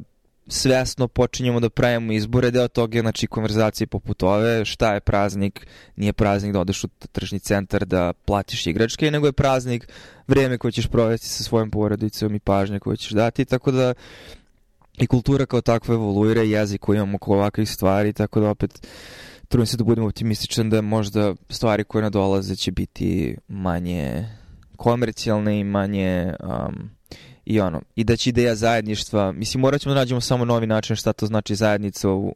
svesno 0.48 1.08
počinjemo 1.08 1.60
da 1.60 1.70
pravimo 1.70 2.12
izbore, 2.12 2.52
deo 2.52 2.68
toga 2.68 2.98
je 2.98 3.02
znači 3.02 3.28
konverzacije 3.28 3.88
poput 3.88 4.24
ove, 4.24 4.66
šta 4.66 4.94
je 4.94 5.00
praznik, 5.00 5.68
nije 5.96 6.14
praznik 6.14 6.54
da 6.54 6.60
odeš 6.60 6.84
u 6.84 6.88
tržni 7.12 7.40
centar 7.40 7.86
da 7.86 8.14
platiš 8.14 8.68
igračke, 8.68 9.12
nego 9.12 9.26
je 9.26 9.32
praznik 9.32 9.88
vreme 10.28 10.58
koje 10.58 10.72
ćeš 10.72 10.88
provesti 10.88 11.28
sa 11.28 11.44
svojom 11.44 11.72
porodicom 11.72 12.36
i 12.36 12.40
pažnje 12.40 12.80
koje 12.80 12.98
ćeš 12.98 13.12
dati, 13.12 13.46
tako 13.46 13.72
da 13.72 13.94
i 14.98 15.08
kultura 15.08 15.46
kao 15.46 15.62
takva 15.62 15.96
evoluira, 15.96 16.42
jezik 16.42 16.82
koji 16.82 16.98
imamo 16.98 17.16
oko 17.16 17.34
ovakvih 17.34 17.70
stvari, 17.70 18.14
tako 18.14 18.40
da 18.40 18.50
opet 18.50 18.88
trudim 19.48 19.66
se 19.66 19.78
da 19.78 19.84
budem 19.84 20.04
optimističan 20.04 20.70
da 20.70 20.82
možda 20.82 21.36
stvari 21.50 21.84
koje 21.84 22.02
nadolaze 22.02 22.56
će 22.56 22.72
biti 22.72 23.38
manje 23.48 24.28
komercijalne 24.78 25.60
i 25.60 25.64
manje 25.64 26.34
um, 26.40 26.90
i 27.46 27.60
ono, 27.60 27.82
i 27.96 28.04
da 28.04 28.16
će 28.16 28.30
ideja 28.30 28.56
zajedništva, 28.56 29.32
mislim 29.32 29.62
morat 29.62 29.82
ćemo 29.82 29.96
da 29.96 30.02
nađemo 30.02 30.22
samo 30.22 30.46
novi 30.46 30.68
način 30.68 30.96
šta 30.96 31.14
to 31.14 31.26
znači 31.26 31.56
zajednica 31.56 32.10
u 32.10 32.36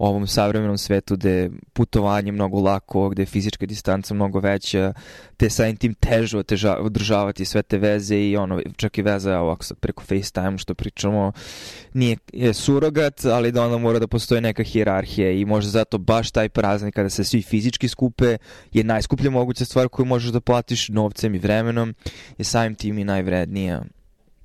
ovom 0.00 0.26
savremenom 0.26 0.78
svetu 0.78 1.16
gde 1.16 1.50
putovanje 1.72 2.32
mnogo 2.32 2.60
lako, 2.60 3.08
gde 3.08 3.22
je 3.22 3.26
fizička 3.26 3.66
distanca 3.66 4.14
mnogo 4.14 4.40
veća, 4.40 4.92
te 5.36 5.50
sa 5.50 5.72
tim 5.72 5.94
težo 5.94 6.38
oteža, 6.38 6.76
održavati 6.80 7.44
sve 7.44 7.62
te 7.62 7.78
veze 7.78 8.16
i 8.16 8.36
ono, 8.36 8.60
čak 8.76 8.98
i 8.98 9.02
veza 9.02 9.38
ovako 9.38 9.64
sad 9.64 9.78
preko 9.78 10.02
FaceTime 10.02 10.58
što 10.58 10.74
pričamo, 10.74 11.32
nije 11.94 12.16
je 12.32 12.54
surogat, 12.54 13.24
ali 13.24 13.52
da 13.52 13.64
onda 13.64 13.78
mora 13.78 13.98
da 13.98 14.06
postoje 14.06 14.40
neka 14.40 14.62
hijerarhija 14.62 15.30
i 15.30 15.44
možda 15.44 15.70
zato 15.70 15.98
baš 15.98 16.30
taj 16.30 16.48
praznik 16.48 16.94
kada 16.94 17.10
se 17.10 17.24
svi 17.24 17.42
fizički 17.42 17.88
skupe 17.88 18.36
je 18.72 18.84
najskuplja 18.84 19.30
moguća 19.30 19.64
stvar 19.64 19.88
koju 19.88 20.06
možeš 20.06 20.30
da 20.32 20.40
platiš 20.40 20.88
novcem 20.88 21.34
i 21.34 21.38
vremenom, 21.38 21.94
je 22.38 22.44
samim 22.44 22.74
tim 22.74 22.98
i 22.98 23.04
najvrednija. 23.04 23.82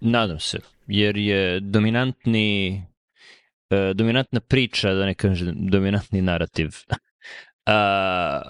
Nadam 0.06 0.40
se, 0.40 0.60
jer 0.88 1.18
je 1.18 1.60
dominantni 1.60 2.84
e, 3.70 3.94
dominantna 3.94 4.40
priča, 4.40 4.94
da 4.94 5.06
ne 5.06 5.14
kažem 5.14 5.56
dominantni 5.56 6.22
narativ 6.22 6.70
a, 7.66 8.42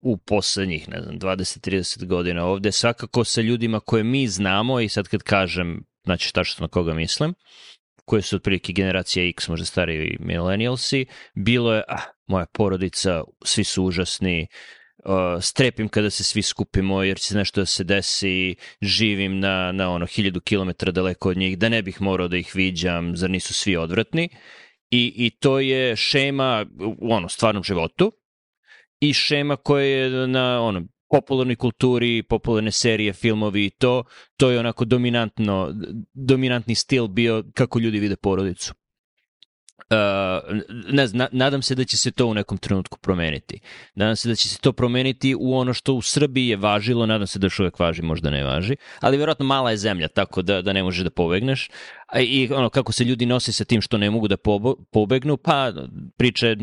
u 0.00 0.16
poslednjih, 0.16 0.88
ne 0.88 1.02
znam, 1.02 1.18
20-30 1.18 2.06
godina. 2.06 2.44
Ovde, 2.44 2.72
svakako 2.72 3.24
sa 3.24 3.40
ljudima 3.40 3.80
koje 3.80 4.04
mi 4.04 4.28
znamo 4.28 4.80
i 4.80 4.88
sad 4.88 5.08
kad 5.08 5.22
kažem, 5.22 5.84
znači 6.04 6.32
tačno 6.32 6.64
na 6.64 6.68
koga 6.68 6.94
mislim, 6.94 7.34
koje 8.04 8.22
su 8.22 8.36
otprilike 8.36 8.72
generacija 8.72 9.28
X, 9.28 9.48
možda 9.48 9.66
stariji 9.66 10.16
millennialsi, 10.20 11.06
bilo 11.34 11.74
je, 11.74 11.82
ah, 11.88 12.02
moja 12.26 12.46
porodica, 12.52 13.22
svi 13.44 13.64
su 13.64 13.84
užasni, 13.84 14.42
uh, 14.42 14.83
strepim 15.40 15.88
kada 15.88 16.10
se 16.10 16.24
svi 16.24 16.42
skupimo 16.42 17.02
jer 17.02 17.18
će 17.18 17.34
nešto 17.34 17.60
da 17.60 17.66
se 17.66 17.84
desi, 17.84 18.56
živim 18.82 19.40
na, 19.40 19.72
na 19.72 19.90
ono 19.90 20.06
hiljadu 20.06 20.40
kilometara 20.40 20.92
daleko 20.92 21.28
od 21.28 21.36
njih, 21.36 21.58
da 21.58 21.68
ne 21.68 21.82
bih 21.82 22.02
morao 22.02 22.28
da 22.28 22.36
ih 22.36 22.52
viđam, 22.54 23.16
zar 23.16 23.30
nisu 23.30 23.54
svi 23.54 23.76
odvratni. 23.76 24.28
I, 24.90 25.12
i 25.16 25.30
to 25.30 25.60
je 25.60 25.96
šema 25.96 26.66
u 26.98 27.12
ono, 27.12 27.28
stvarnom 27.28 27.64
životu 27.64 28.12
i 29.00 29.12
šema 29.12 29.56
koja 29.56 29.84
je 29.84 30.26
na 30.28 30.62
ono, 30.62 30.82
popularnoj 31.10 31.56
kulturi, 31.56 32.22
popularne 32.22 32.70
serije, 32.70 33.12
filmovi 33.12 33.64
i 33.64 33.70
to, 33.70 34.04
to 34.36 34.50
je 34.50 34.58
onako 34.58 34.84
dominantno, 34.84 35.74
dominantni 36.14 36.74
stil 36.74 37.06
bio 37.06 37.44
kako 37.54 37.78
ljudi 37.78 37.98
vide 37.98 38.16
porodicu. 38.16 38.74
Uh, 39.90 39.96
ne 40.92 41.06
znam, 41.06 41.28
nadam 41.32 41.62
se 41.62 41.74
da 41.74 41.84
će 41.84 41.96
se 41.96 42.10
to 42.10 42.26
u 42.26 42.34
nekom 42.34 42.58
trenutku 42.58 42.98
promeniti. 42.98 43.60
Nadam 43.94 44.16
se 44.16 44.28
da 44.28 44.34
će 44.34 44.48
se 44.48 44.58
to 44.58 44.72
promeniti 44.72 45.34
u 45.40 45.54
ono 45.54 45.74
što 45.74 45.94
u 45.94 46.02
Srbiji 46.02 46.48
je 46.48 46.56
važilo, 46.56 47.06
nadam 47.06 47.26
se 47.26 47.38
da 47.38 47.46
još 47.46 47.60
uvek 47.60 47.78
važi, 47.78 48.02
možda 48.02 48.30
ne 48.30 48.44
važi, 48.44 48.76
ali 49.00 49.16
verovatno 49.16 49.44
mala 49.44 49.70
je 49.70 49.76
zemlja, 49.76 50.08
tako 50.08 50.42
da, 50.42 50.62
da 50.62 50.72
ne 50.72 50.82
možeš 50.82 51.04
da 51.04 51.10
pobegneš. 51.10 51.70
I 52.20 52.48
ono, 52.52 52.70
kako 52.70 52.92
se 52.92 53.04
ljudi 53.04 53.26
nosi 53.26 53.52
sa 53.52 53.64
tim 53.64 53.80
što 53.80 53.98
ne 53.98 54.10
mogu 54.10 54.28
da 54.28 54.36
pobegnu, 54.92 55.36
pa 55.36 55.72
priče 56.16 56.56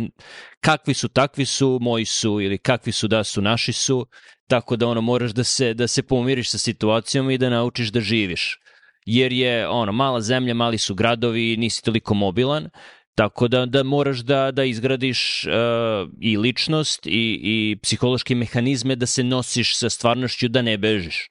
kakvi 0.60 0.94
su, 0.94 1.08
takvi 1.08 1.46
su, 1.46 1.78
moji 1.82 2.06
su, 2.06 2.42
ili 2.42 2.58
kakvi 2.58 2.92
su, 2.92 3.08
da 3.08 3.24
su, 3.24 3.42
naši 3.42 3.74
su, 3.74 4.08
tako 4.48 4.76
da 4.76 4.88
ono, 4.88 5.02
moraš 5.02 5.32
da 5.32 5.44
se, 5.44 5.74
da 5.74 5.88
se 5.88 6.04
pomiriš 6.04 6.52
sa 6.52 6.58
situacijom 6.58 7.32
i 7.32 7.38
da 7.38 7.50
naučiš 7.50 7.92
da 7.92 8.02
živiš 8.02 8.58
jer 9.06 9.34
je 9.34 9.68
ono 9.68 9.92
mala 9.92 10.22
zemlja, 10.22 10.54
mali 10.54 10.78
su 10.78 10.96
gradovi, 10.96 11.58
nisi 11.58 11.84
toliko 11.84 12.14
mobilan, 12.14 12.70
Tako 13.16 13.48
da, 13.48 13.66
da 13.66 13.84
moraš 13.84 14.20
da, 14.20 14.52
da 14.52 14.64
izgradiš 14.64 15.46
uh, 15.46 16.10
i 16.22 16.38
ličnost 16.38 17.06
i, 17.06 17.40
i 17.44 17.78
psihološke 17.84 18.36
mehanizme 18.36 18.96
da 18.96 19.06
se 19.06 19.24
nosiš 19.24 19.78
sa 19.78 19.90
stvarnošću 19.90 20.48
da 20.48 20.62
ne 20.62 20.78
bežiš. 20.78 21.30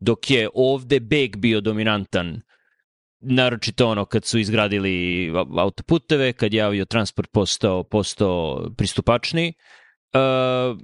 Dok 0.00 0.30
je 0.30 0.48
ovde 0.54 1.00
beg 1.00 1.36
bio 1.36 1.60
dominantan, 1.60 2.40
naročito 3.20 3.88
ono 3.88 4.04
kad 4.04 4.24
su 4.24 4.38
izgradili 4.38 5.30
autoputeve, 5.58 6.32
kad 6.32 6.54
je 6.54 6.62
avio 6.62 6.84
transport 6.84 7.30
postao, 7.32 7.84
postao 7.84 8.70
pristupačni, 8.76 9.54
uh, 10.14 10.78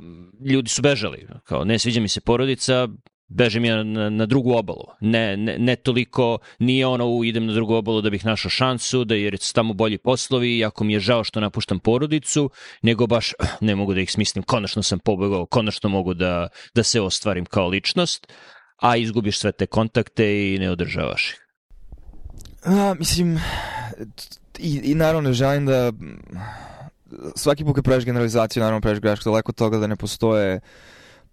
ljudi 0.50 0.68
su 0.68 0.82
bežali. 0.82 1.26
Kao, 1.44 1.64
ne 1.64 1.78
sviđa 1.78 2.00
mi 2.00 2.08
se 2.08 2.20
porodica, 2.20 2.88
bežem 3.28 3.64
ja 3.64 3.82
na, 3.82 4.10
na 4.10 4.26
drugu 4.26 4.56
obalu. 4.56 4.84
Ne, 5.00 5.36
ne, 5.36 5.58
ne 5.58 5.76
toliko, 5.76 6.38
nije 6.58 6.86
ono 6.86 7.06
u 7.06 7.24
idem 7.24 7.46
na 7.46 7.52
drugu 7.52 7.74
obalu 7.74 8.00
da 8.00 8.10
bih 8.10 8.24
našao 8.24 8.50
šansu, 8.50 9.04
da 9.04 9.14
jer 9.14 9.38
su 9.38 9.54
tamo 9.54 9.74
bolji 9.74 9.98
poslovi, 9.98 10.64
ako 10.64 10.84
mi 10.84 10.92
je 10.92 11.00
žao 11.00 11.24
što 11.24 11.40
napuštam 11.40 11.78
porodicu, 11.78 12.50
nego 12.82 13.06
baš 13.06 13.32
ne 13.60 13.76
mogu 13.76 13.94
da 13.94 14.00
ih 14.00 14.12
smislim, 14.12 14.42
konačno 14.42 14.82
sam 14.82 14.98
pobegao, 14.98 15.46
konačno 15.46 15.88
mogu 15.88 16.14
da, 16.14 16.48
da 16.74 16.82
se 16.82 17.00
ostvarim 17.00 17.44
kao 17.44 17.68
ličnost, 17.68 18.32
a 18.76 18.96
izgubiš 18.96 19.38
sve 19.38 19.52
te 19.52 19.66
kontakte 19.66 20.54
i 20.54 20.58
ne 20.58 20.70
održavaš 20.70 21.30
ih. 21.30 21.44
A, 22.64 22.94
mislim, 22.98 23.40
i, 24.58 24.80
i 24.84 24.94
naravno 24.94 25.32
želim 25.32 25.66
da 25.66 25.92
svaki 27.36 27.64
put 27.64 27.74
kad 27.74 27.84
praviš 27.84 28.04
generalizaciju, 28.04 28.60
naravno 28.60 28.80
praviš 28.80 29.00
grešku 29.00 29.30
daleko 29.30 29.52
toga 29.52 29.78
da 29.78 29.86
ne 29.86 29.96
postoje 29.96 30.54
uh, 30.56 30.62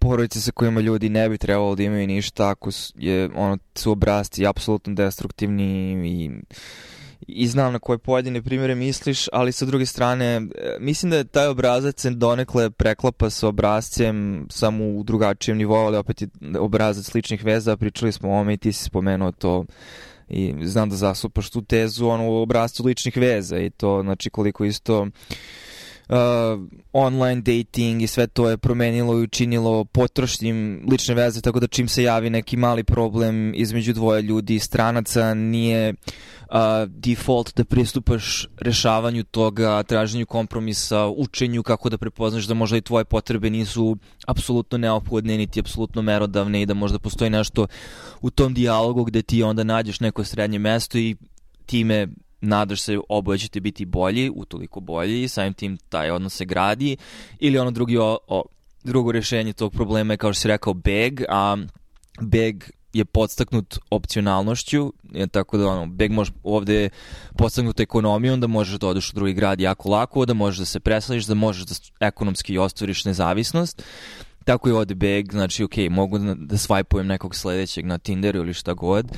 porodice 0.06 0.42
sa 0.42 0.52
kojima 0.52 0.82
ljudi 0.82 1.10
ne 1.10 1.30
bi 1.30 1.38
trebalo 1.38 1.76
da 1.76 1.84
imaju 1.84 2.08
ništa 2.08 2.50
ako 2.50 2.70
je, 2.96 3.30
ono, 3.36 3.58
su 3.76 3.92
obrazci 3.92 4.48
apsolutno 4.48 4.94
destruktivni 4.94 5.94
i 6.08 6.32
i 7.28 7.48
znam 7.48 7.74
na 7.74 7.80
koje 7.80 7.98
pojedine 7.98 8.42
primjere 8.42 8.76
misliš, 8.76 9.28
ali 9.34 9.52
sa 9.52 9.66
druge 9.66 9.86
strane, 9.86 10.26
e, 10.26 10.42
mislim 10.80 11.10
da 11.10 11.18
je 11.18 11.24
taj 11.24 11.48
obrazac 11.48 12.02
se 12.02 12.10
donekle 12.10 12.70
preklapa 12.70 13.30
sa 13.30 13.48
obrazcem 13.48 14.48
samo 14.50 14.86
u 14.86 15.04
drugačijem 15.04 15.58
nivou, 15.58 15.86
ali 15.86 15.98
opet 15.98 16.22
je 16.22 16.28
obrazac 16.60 17.06
sličnih 17.06 17.46
veza, 17.46 17.78
pričali 17.78 18.12
smo 18.12 18.30
o 18.30 18.40
ome 18.40 18.54
i 18.54 18.58
ti 18.58 18.74
si 18.74 18.84
spomenuo 18.84 19.32
to 19.32 19.66
i 20.30 20.54
znam 20.64 20.90
da 20.90 20.96
zasupaš 20.96 21.50
tu 21.50 21.62
tezu 21.62 22.08
ono, 22.08 22.30
u 22.30 22.42
obrazcu 22.42 22.86
ličnih 22.86 23.18
veza 23.18 23.60
i 23.60 23.70
to 23.70 24.02
znači 24.04 24.30
koliko 24.30 24.66
isto 24.66 25.02
uh, 25.02 25.08
uh, 26.10 26.16
online 26.94 27.42
dating 27.42 28.02
i 28.02 28.08
sve 28.08 28.28
to 28.28 28.50
je 28.50 28.58
promenilo 28.58 29.20
i 29.20 29.24
učinilo 29.24 29.86
potrošnim 29.86 30.86
lične 30.92 31.16
veze, 31.16 31.42
tako 31.42 31.60
da 31.60 31.68
čim 31.68 31.88
se 31.88 32.04
javi 32.04 32.30
neki 32.30 32.58
mali 32.58 32.84
problem 32.84 33.54
između 33.56 33.94
dvoje 33.94 34.22
ljudi 34.22 34.56
i 34.56 34.60
stranaca, 34.60 35.34
nije 35.34 35.94
uh, 35.94 36.58
default 36.88 37.56
da 37.56 37.64
pristupaš 37.66 38.48
rešavanju 38.58 39.24
toga, 39.24 39.84
traženju 39.84 40.26
kompromisa, 40.26 41.08
učenju 41.08 41.64
kako 41.64 41.90
da 41.90 41.98
prepoznaš 41.98 42.46
da 42.46 42.54
možda 42.54 42.78
i 42.78 42.82
tvoje 42.82 43.06
potrebe 43.06 43.50
nisu 43.50 43.98
apsolutno 44.28 44.78
neophodne, 44.78 45.38
niti 45.38 45.60
apsolutno 45.60 46.02
merodavne 46.02 46.62
i 46.62 46.66
da 46.66 46.74
možda 46.74 47.00
postoji 47.00 47.30
nešto 47.30 47.68
u 48.22 48.30
tom 48.30 48.54
dijalogu 48.54 49.04
gde 49.04 49.22
ti 49.22 49.44
onda 49.44 49.64
nađeš 49.64 50.00
neko 50.00 50.24
srednje 50.24 50.60
mesto 50.60 50.98
i 50.98 51.16
time 51.66 52.08
nadaš 52.46 52.82
se 52.82 53.00
oboje 53.10 53.40
ćete 53.40 53.60
biti 53.60 53.86
bolji, 53.86 54.32
utoliko 54.36 54.80
bolji 54.80 55.24
i 55.24 55.28
samim 55.28 55.54
tim 55.54 55.78
taj 55.90 56.12
odnos 56.12 56.34
se 56.34 56.46
gradi 56.46 56.98
ili 57.40 57.60
ono 57.60 57.72
drugi 57.72 57.98
o, 57.98 58.18
o, 58.28 58.44
drugo 58.84 59.12
rešenje 59.12 59.54
tog 59.54 59.74
problema 59.74 60.14
je 60.14 60.18
kao 60.18 60.34
što 60.34 60.42
si 60.42 60.48
rekao 60.48 60.74
beg, 60.74 61.22
a 61.30 61.58
beg 62.22 62.64
je 62.94 63.06
podstaknut 63.06 63.78
opcionalnošću, 63.90 64.94
je, 65.14 65.28
tako 65.28 65.58
da 65.58 65.68
ono, 65.68 65.86
beg 65.86 66.12
može 66.12 66.32
ovde 66.44 66.90
podstaknut 67.38 67.80
ekonomijom, 67.80 68.40
da 68.40 68.48
možeš 68.48 68.80
da 68.80 68.88
odeš 68.88 69.10
u 69.10 69.16
drugi 69.16 69.34
grad 69.34 69.60
jako 69.60 69.90
lako, 69.90 70.26
da 70.26 70.34
možeš 70.34 70.60
da 70.60 70.66
se 70.66 70.80
presališ, 70.80 71.26
da 71.26 71.34
možeš 71.34 71.66
da 71.66 71.76
ekonomski 72.08 72.58
ostvariš 72.58 73.06
nezavisnost. 73.06 73.84
Tako 74.46 74.70
je 74.70 74.76
ovde 74.76 74.96
beg, 74.96 75.32
znači 75.32 75.64
ok, 75.64 75.78
mogu 75.90 76.18
da, 76.18 76.36
da 76.38 76.58
svajpujem 76.58 77.08
nekog 77.08 77.36
sledećeg 77.36 77.86
na 77.86 77.98
Tinderu 77.98 78.40
ili 78.40 78.54
šta 78.54 78.74
god, 78.74 79.12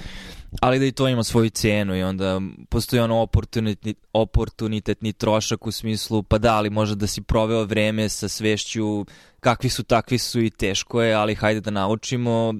ali 0.61 0.79
da 0.79 0.85
i 0.85 0.91
to 0.91 1.07
ima 1.07 1.23
svoju 1.23 1.49
cenu 1.49 1.95
i 1.95 2.03
onda 2.03 2.41
postoji 2.69 2.99
ono 2.99 3.17
oportunitetni, 3.17 3.95
oportunitetni 4.13 5.13
trošak 5.13 5.67
u 5.67 5.71
smislu 5.71 6.23
pa 6.23 6.37
da, 6.37 6.55
ali 6.55 6.69
možda 6.69 6.95
da 6.95 7.07
si 7.07 7.21
proveo 7.21 7.63
vreme 7.63 8.09
sa 8.09 8.27
svešću 8.27 9.05
kakvi 9.39 9.69
su, 9.69 9.83
takvi 9.83 10.17
su 10.17 10.41
i 10.41 10.49
teško 10.49 11.01
je, 11.01 11.13
ali 11.13 11.35
hajde 11.35 11.61
da 11.61 11.71
naučimo. 11.71 12.53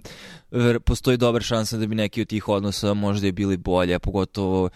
Postoji 0.86 1.18
dobra 1.18 1.44
šansa 1.44 1.78
da 1.78 1.88
bi 1.88 1.96
neki 1.96 2.22
od 2.22 2.28
tih 2.28 2.50
odnosa 2.50 2.94
možda 2.94 3.28
i 3.28 3.32
bili 3.32 3.58
bolje, 3.58 4.00
pogotovo 4.00 4.70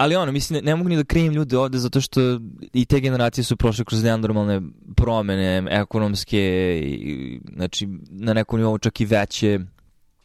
ali 0.00 0.16
ono, 0.16 0.32
mislim, 0.32 0.64
ne, 0.64 0.74
mogu 0.74 0.88
ni 0.88 0.96
da 0.96 1.04
krivim 1.04 1.32
ljude 1.32 1.58
ovde 1.58 1.78
zato 1.78 2.00
što 2.00 2.20
i 2.72 2.84
te 2.84 3.00
generacije 3.00 3.44
su 3.44 3.56
prošle 3.56 3.84
kroz 3.84 4.02
nenormalne 4.02 4.60
promene 4.96 5.66
ekonomske, 5.70 6.40
i, 6.84 7.40
znači 7.54 7.88
na 8.10 8.34
nekom 8.34 8.58
nivou 8.58 8.78
čak 8.78 9.00
i 9.00 9.04
veće 9.04 9.60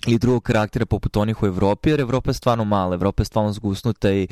ili 0.07 0.19
drugog 0.19 0.43
karaktera 0.43 0.85
poput 0.85 1.17
onih 1.17 1.43
u 1.43 1.45
Evropi, 1.45 1.89
jer 1.89 1.99
Evropa 1.99 2.29
je 2.29 2.33
stvarno 2.33 2.63
mala, 2.63 2.93
Evropa 2.93 3.21
je 3.21 3.25
stvarno 3.25 3.53
zgusnuta 3.53 4.11
i, 4.11 4.27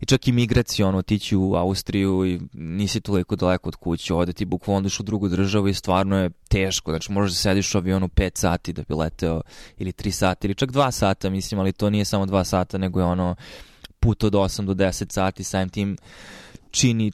i 0.00 0.06
čak 0.06 0.28
i 0.28 0.32
migracijono 0.32 0.98
otići 0.98 1.36
u 1.36 1.54
Austriju 1.54 2.26
i 2.26 2.40
nisi 2.52 3.00
toliko 3.00 3.36
daleko 3.36 3.68
od 3.68 3.76
kuće, 3.76 4.14
ovde 4.14 4.32
ti 4.32 4.44
bukvalno 4.44 4.88
u 5.00 5.02
drugu 5.02 5.28
državu 5.28 5.68
i 5.68 5.74
stvarno 5.74 6.18
je 6.18 6.30
teško, 6.48 6.90
znači 6.92 7.12
možeš 7.12 7.32
da 7.32 7.38
sediš 7.38 7.74
u 7.74 7.78
avionu 7.78 8.08
5 8.08 8.38
sati 8.38 8.72
da 8.72 8.82
bi 8.88 8.94
leteo 8.94 9.40
ili 9.78 9.92
3 9.92 10.10
sata 10.10 10.46
ili 10.46 10.54
čak 10.54 10.70
2 10.70 10.90
sata, 10.90 11.30
mislim, 11.30 11.60
ali 11.60 11.72
to 11.72 11.90
nije 11.90 12.04
samo 12.04 12.26
2 12.26 12.44
sata, 12.44 12.78
nego 12.78 13.00
je 13.00 13.06
ono 13.06 13.36
put 14.04 14.24
od 14.24 14.32
8 14.32 14.66
do 14.66 14.74
10 14.74 15.12
sati, 15.12 15.44
samim 15.44 15.68
tim 15.68 15.96
čini 16.70 17.12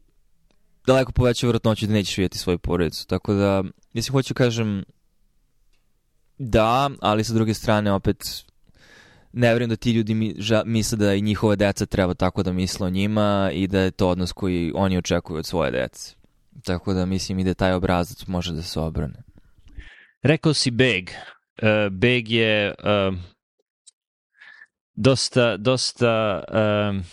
daleko 0.87 1.13
poveća 1.13 1.47
vjerojatnoću 1.47 1.87
da 1.87 1.93
nećeš 1.93 2.17
vidjeti 2.19 2.39
svoju 2.39 2.59
porodicu, 2.59 3.07
tako 3.07 3.35
da, 3.35 3.65
mislim, 3.93 4.13
hoću 4.13 4.35
kažem, 4.35 4.85
Da, 6.43 6.91
ali 7.01 7.25
sa 7.25 7.35
druge 7.35 7.55
strane 7.55 7.93
opet 7.93 8.45
ne 9.33 9.49
vjerujem 9.49 9.71
da 9.71 9.77
ti 9.77 9.93
ljudi 9.93 10.15
mi, 10.15 10.35
ža, 10.39 10.63
misle 10.67 10.99
da 10.99 11.15
i 11.15 11.21
njihova 11.21 11.57
deca 11.57 11.87
treba 11.87 12.15
tako 12.15 12.43
da 12.43 12.53
misle 12.53 12.87
o 12.87 12.91
njima 12.91 13.51
i 13.53 13.67
da 13.67 13.81
je 13.81 13.91
to 13.91 14.09
odnos 14.09 14.33
koji 14.33 14.73
oni 14.75 14.99
očekuju 14.99 15.39
od 15.39 15.47
svoje 15.47 15.71
dece. 15.71 16.15
Tako 16.65 16.95
da 16.95 17.07
mislim 17.07 17.39
i 17.39 17.45
da 17.45 17.55
taj 17.55 17.73
obrazac 17.73 18.27
može 18.27 18.53
da 18.53 18.63
se 18.63 18.81
obrane. 18.81 19.23
Rekao 20.23 20.55
si 20.55 20.71
beg. 20.71 21.11
Uh, 21.11 21.93
beg 21.93 22.31
je 22.31 22.75
uh, 22.79 23.19
dosta, 24.95 25.57
dosta 25.57 26.45
uh, 26.49 27.05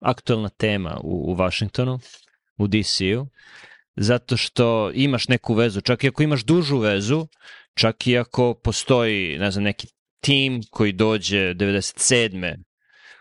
aktualna 0.00 0.48
tema 0.48 1.00
u, 1.02 1.32
u 1.32 1.34
Washingtonu, 1.34 1.98
u 2.58 2.66
DC-u, 2.66 3.26
zato 3.96 4.36
što 4.36 4.90
imaš 4.94 5.28
neku 5.28 5.54
vezu, 5.54 5.80
čak 5.80 6.04
i 6.04 6.08
ako 6.08 6.22
imaš 6.22 6.44
dužu 6.44 6.78
vezu, 6.78 7.26
Čak 7.74 8.06
i 8.06 8.18
ako 8.18 8.54
postoji, 8.54 9.38
ne 9.38 9.50
znam, 9.50 9.64
neki 9.64 9.86
tim 10.20 10.62
koji 10.70 10.92
dođe 10.92 11.54
97. 11.54 12.64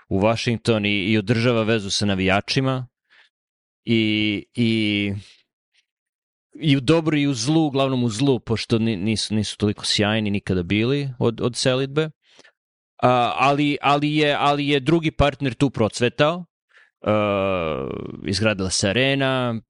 u 0.10 0.20
Washington 0.20 0.86
i, 0.86 0.90
i 0.90 1.18
održava 1.18 1.64
vezu 1.64 1.90
sa 1.90 2.06
navijačima 2.06 2.88
i, 3.86 4.46
i 4.56 5.14
i 6.54 6.78
u 6.78 6.80
dobru 6.80 7.18
i 7.18 7.28
u 7.28 7.34
zlu, 7.34 7.66
uglavnom 7.66 8.04
u 8.04 8.10
zlu, 8.10 8.40
pošto 8.40 8.80
nisu, 8.80 9.36
nisu 9.36 9.58
toliko 9.58 9.86
sjajni 9.86 10.30
nikada 10.30 10.64
bili 10.64 11.10
od, 11.20 11.42
od 11.42 11.56
selitbe. 11.56 12.10
Ali, 13.02 13.78
ali, 13.82 14.16
je, 14.16 14.36
ali 14.40 14.68
je 14.68 14.80
drugi 14.80 15.12
partner 15.12 15.54
tu 15.54 15.70
procvetao. 15.70 16.46
Izgradila 18.26 18.70
se 18.70 18.90
arena, 18.90 19.62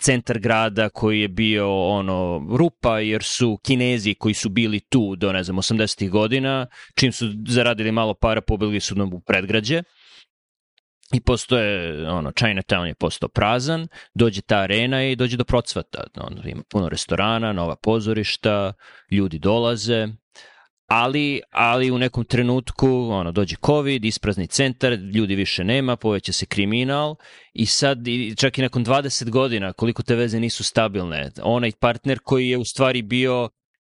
centar 0.00 0.38
grada 0.38 0.88
koji 0.88 1.20
je 1.20 1.28
bio 1.28 1.86
ono 1.86 2.46
rupa 2.56 2.98
jer 2.98 3.22
su 3.22 3.58
Kinezi 3.62 4.14
koji 4.14 4.34
su 4.34 4.48
bili 4.48 4.80
tu 4.80 5.16
do 5.16 5.32
ne 5.32 5.42
znam 5.42 5.56
80. 5.56 6.10
godina 6.10 6.66
čim 6.94 7.12
su 7.12 7.26
zaradili 7.46 7.92
malo 7.92 8.14
para 8.14 8.40
pobili 8.40 8.80
su 8.80 8.94
nam 8.94 9.12
u 9.12 9.20
predgrađe 9.20 9.82
i 11.12 11.20
postoje, 11.20 12.08
ono, 12.10 12.30
Chinatown 12.30 12.84
je 12.84 12.94
postao 12.94 13.28
prazan, 13.28 13.88
dođe 14.14 14.42
ta 14.42 14.58
arena 14.58 15.04
i 15.04 15.16
dođe 15.16 15.36
do 15.36 15.44
procvata. 15.44 16.04
Ono, 16.16 16.42
ima 16.44 16.62
puno 16.70 16.88
restorana, 16.88 17.52
nova 17.52 17.76
pozorišta, 17.76 18.72
ljudi 19.10 19.38
dolaze, 19.38 20.08
ali, 20.96 21.40
ali 21.50 21.90
u 21.90 21.98
nekom 21.98 22.24
trenutku 22.24 22.88
ono, 23.10 23.32
dođe 23.32 23.56
COVID, 23.66 24.04
isprazni 24.04 24.46
centar, 24.46 24.92
ljudi 24.92 25.34
više 25.34 25.64
nema, 25.64 25.96
poveća 25.96 26.32
se 26.32 26.46
kriminal 26.46 27.16
i 27.52 27.66
sad 27.66 27.98
čak 28.36 28.58
i 28.58 28.62
nakon 28.62 28.84
20 28.84 29.30
godina 29.30 29.72
koliko 29.72 30.02
te 30.02 30.14
veze 30.14 30.40
nisu 30.40 30.64
stabilne, 30.64 31.30
onaj 31.42 31.72
partner 31.80 32.18
koji 32.24 32.48
je 32.48 32.58
u 32.58 32.64
stvari 32.64 33.02
bio 33.02 33.48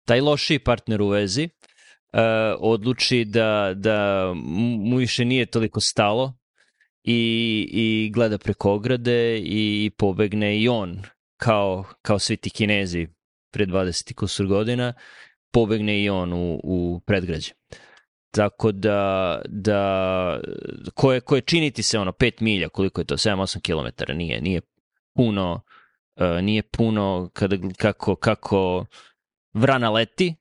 taj 0.05 0.21
lošiji 0.21 0.59
partner 0.59 1.01
u 1.01 1.07
vezi, 1.07 1.43
uh, 1.43 2.19
odluči 2.59 3.25
da, 3.25 3.73
da 3.75 4.31
mu 4.79 4.97
više 4.97 5.25
nije 5.25 5.45
toliko 5.45 5.79
stalo 5.79 6.33
i, 7.03 7.69
i 7.71 8.11
gleda 8.13 8.37
preko 8.37 8.73
ograde 8.73 9.39
i 9.39 9.91
pobegne 9.97 10.59
i 10.59 10.67
on 10.67 11.01
kao, 11.39 11.85
kao 12.01 12.19
svi 12.19 12.37
ti 12.37 12.49
kinezi 12.49 13.07
pre 13.51 13.65
20 13.65 14.13
kusur 14.13 14.47
godina 14.47 14.93
pobegne 15.51 16.03
i 16.03 16.09
on 16.09 16.33
u, 16.33 16.59
u 16.63 17.01
predgrađe. 17.05 17.51
Tako 18.31 18.71
da, 18.71 19.41
da 19.45 20.39
koje, 20.95 21.21
koje 21.21 21.41
činiti 21.41 21.83
se 21.83 21.99
ono 21.99 22.11
5 22.11 22.41
milja, 22.41 22.69
koliko 22.69 23.01
je 23.01 23.05
to, 23.05 23.17
7-8 23.17 23.61
km, 23.61 24.17
nije, 24.17 24.41
nije 24.41 24.61
puno, 25.15 25.61
uh, 26.15 26.41
nije 26.41 26.63
puno 26.63 27.29
kada, 27.33 27.57
kako, 27.77 28.15
kako 28.15 28.85
vrana 29.53 29.89
leti, 29.89 30.35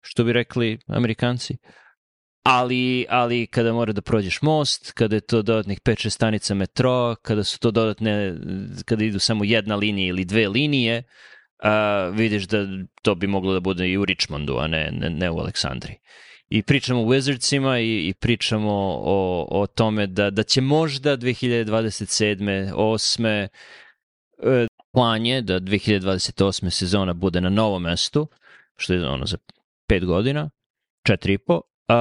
što 0.00 0.24
bi 0.24 0.32
rekli 0.32 0.78
amerikanci, 0.86 1.56
ali, 2.42 3.06
ali 3.08 3.46
kada 3.46 3.72
mora 3.72 3.92
da 3.92 4.02
prođeš 4.02 4.42
most, 4.42 4.92
kada 4.92 5.16
je 5.16 5.20
to 5.20 5.42
dodatnih 5.42 5.80
5-6 5.80 6.08
stanica 6.08 6.54
metro, 6.54 7.14
kada 7.22 7.44
su 7.44 7.58
to 7.58 7.70
dodatne, 7.70 8.34
kada 8.84 9.04
idu 9.04 9.18
samo 9.18 9.44
jedna 9.44 9.76
linija 9.76 10.08
ili 10.08 10.24
dve 10.24 10.48
linije, 10.48 10.98
uh, 10.98 11.35
vidiš 12.12 12.46
da 12.46 12.66
to 13.02 13.14
bi 13.14 13.26
moglo 13.26 13.52
da 13.52 13.60
bude 13.60 13.88
i 13.88 13.96
u 13.96 14.04
Richmondu, 14.04 14.56
a 14.58 14.66
ne, 14.66 14.90
ne, 14.92 15.10
ne 15.10 15.30
u 15.30 15.38
Aleksandriji. 15.38 15.96
I 16.48 16.62
pričamo 16.62 17.02
o 17.02 17.04
Wizardsima 17.04 17.80
i, 17.80 18.08
i 18.08 18.14
pričamo 18.14 18.72
o, 19.04 19.46
o 19.50 19.66
tome 19.66 20.06
da, 20.06 20.30
da 20.30 20.42
će 20.42 20.60
možda 20.60 21.16
2027. 21.16 22.72
8. 22.72 23.48
Uh, 24.38 24.66
plan 24.92 25.26
je 25.26 25.42
da 25.42 25.60
2028. 25.60 26.70
sezona 26.70 27.12
bude 27.12 27.40
na 27.40 27.48
novom 27.48 27.82
mestu, 27.82 28.28
što 28.76 28.92
je 28.92 29.08
ono 29.08 29.26
za 29.26 29.36
pet 29.88 30.04
godina, 30.04 30.50
četiri 31.06 31.32
i 31.32 31.38
po, 31.38 31.60
Uh, 31.88 31.94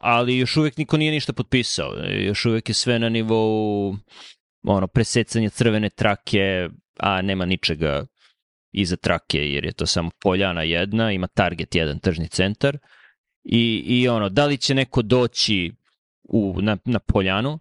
ali 0.00 0.38
još 0.38 0.56
uvek 0.56 0.76
niko 0.76 0.96
nije 0.96 1.12
ništa 1.12 1.32
potpisao. 1.32 1.94
Još 2.08 2.44
uvek 2.44 2.68
je 2.68 2.74
sve 2.74 2.98
na 2.98 3.08
nivou 3.08 3.96
ono, 4.62 4.86
presecanja 4.86 5.50
crvene 5.50 5.90
trake, 5.90 6.68
a 6.98 7.22
nema 7.22 7.44
ničega 7.44 8.06
iza 8.76 8.96
trake, 8.96 9.38
jer 9.38 9.64
je 9.64 9.72
to 9.72 9.86
samo 9.86 10.10
poljana 10.22 10.62
jedna, 10.62 11.12
ima 11.12 11.26
target 11.26 11.74
jedan 11.74 11.98
tržni 11.98 12.28
centar. 12.28 12.78
I, 13.44 13.84
i 13.86 14.08
ono, 14.08 14.28
da 14.28 14.46
li 14.46 14.56
će 14.56 14.74
neko 14.74 15.02
doći 15.02 15.72
u, 16.22 16.56
na, 16.62 16.76
na 16.84 16.98
poljanu, 16.98 17.58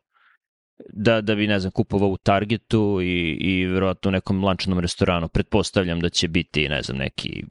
da, 0.93 1.21
da 1.21 1.35
bi, 1.35 1.47
ne 1.47 1.59
znam, 1.59 1.71
kupovao 1.71 2.09
u 2.09 2.17
Targetu 2.17 2.99
i, 3.01 3.37
i 3.39 3.65
verovatno 3.65 4.09
u 4.09 4.11
nekom 4.11 4.43
lančanom 4.43 4.79
restoranu. 4.79 5.27
Pretpostavljam 5.27 5.99
da 5.99 6.09
će 6.09 6.27
biti, 6.27 6.69
ne 6.69 6.81
znam, 6.81 6.97
neki 6.97 7.43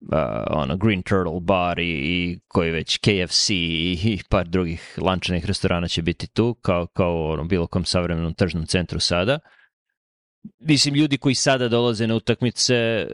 uh, 0.00 0.18
ono, 0.50 0.76
Green 0.76 1.02
Turtle 1.02 1.40
bar 1.40 1.78
i, 1.78 1.90
i 1.90 2.38
koji 2.48 2.70
već 2.70 2.98
KFC 2.98 3.50
i, 3.50 3.98
i 4.04 4.20
par 4.30 4.48
drugih 4.48 4.98
lančanih 5.02 5.46
restorana 5.46 5.88
će 5.88 6.02
biti 6.02 6.26
tu, 6.26 6.54
kao, 6.54 6.86
kao 6.86 7.32
ono, 7.32 7.44
bilo 7.44 7.66
kom 7.66 7.84
savremenom 7.84 8.34
tržnom 8.34 8.66
centru 8.66 9.00
sada. 9.00 9.38
Mislim, 10.58 10.94
ljudi 10.94 11.18
koji 11.18 11.34
sada 11.34 11.68
dolaze 11.68 12.06
na 12.06 12.14
utakmice 12.14 13.06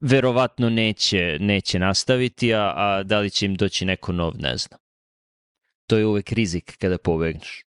verovatno 0.00 0.70
neće, 0.70 1.36
neće 1.40 1.78
nastaviti, 1.78 2.54
a, 2.54 2.72
a 2.76 3.02
da 3.02 3.18
li 3.18 3.30
će 3.30 3.46
im 3.46 3.54
doći 3.54 3.84
neko 3.84 4.12
nov, 4.12 4.32
ne 4.38 4.56
znam. 4.56 4.80
To 5.86 5.96
je 5.96 6.06
uvek 6.06 6.32
rizik 6.32 6.76
kada 6.78 6.98
pobegneš. 6.98 7.64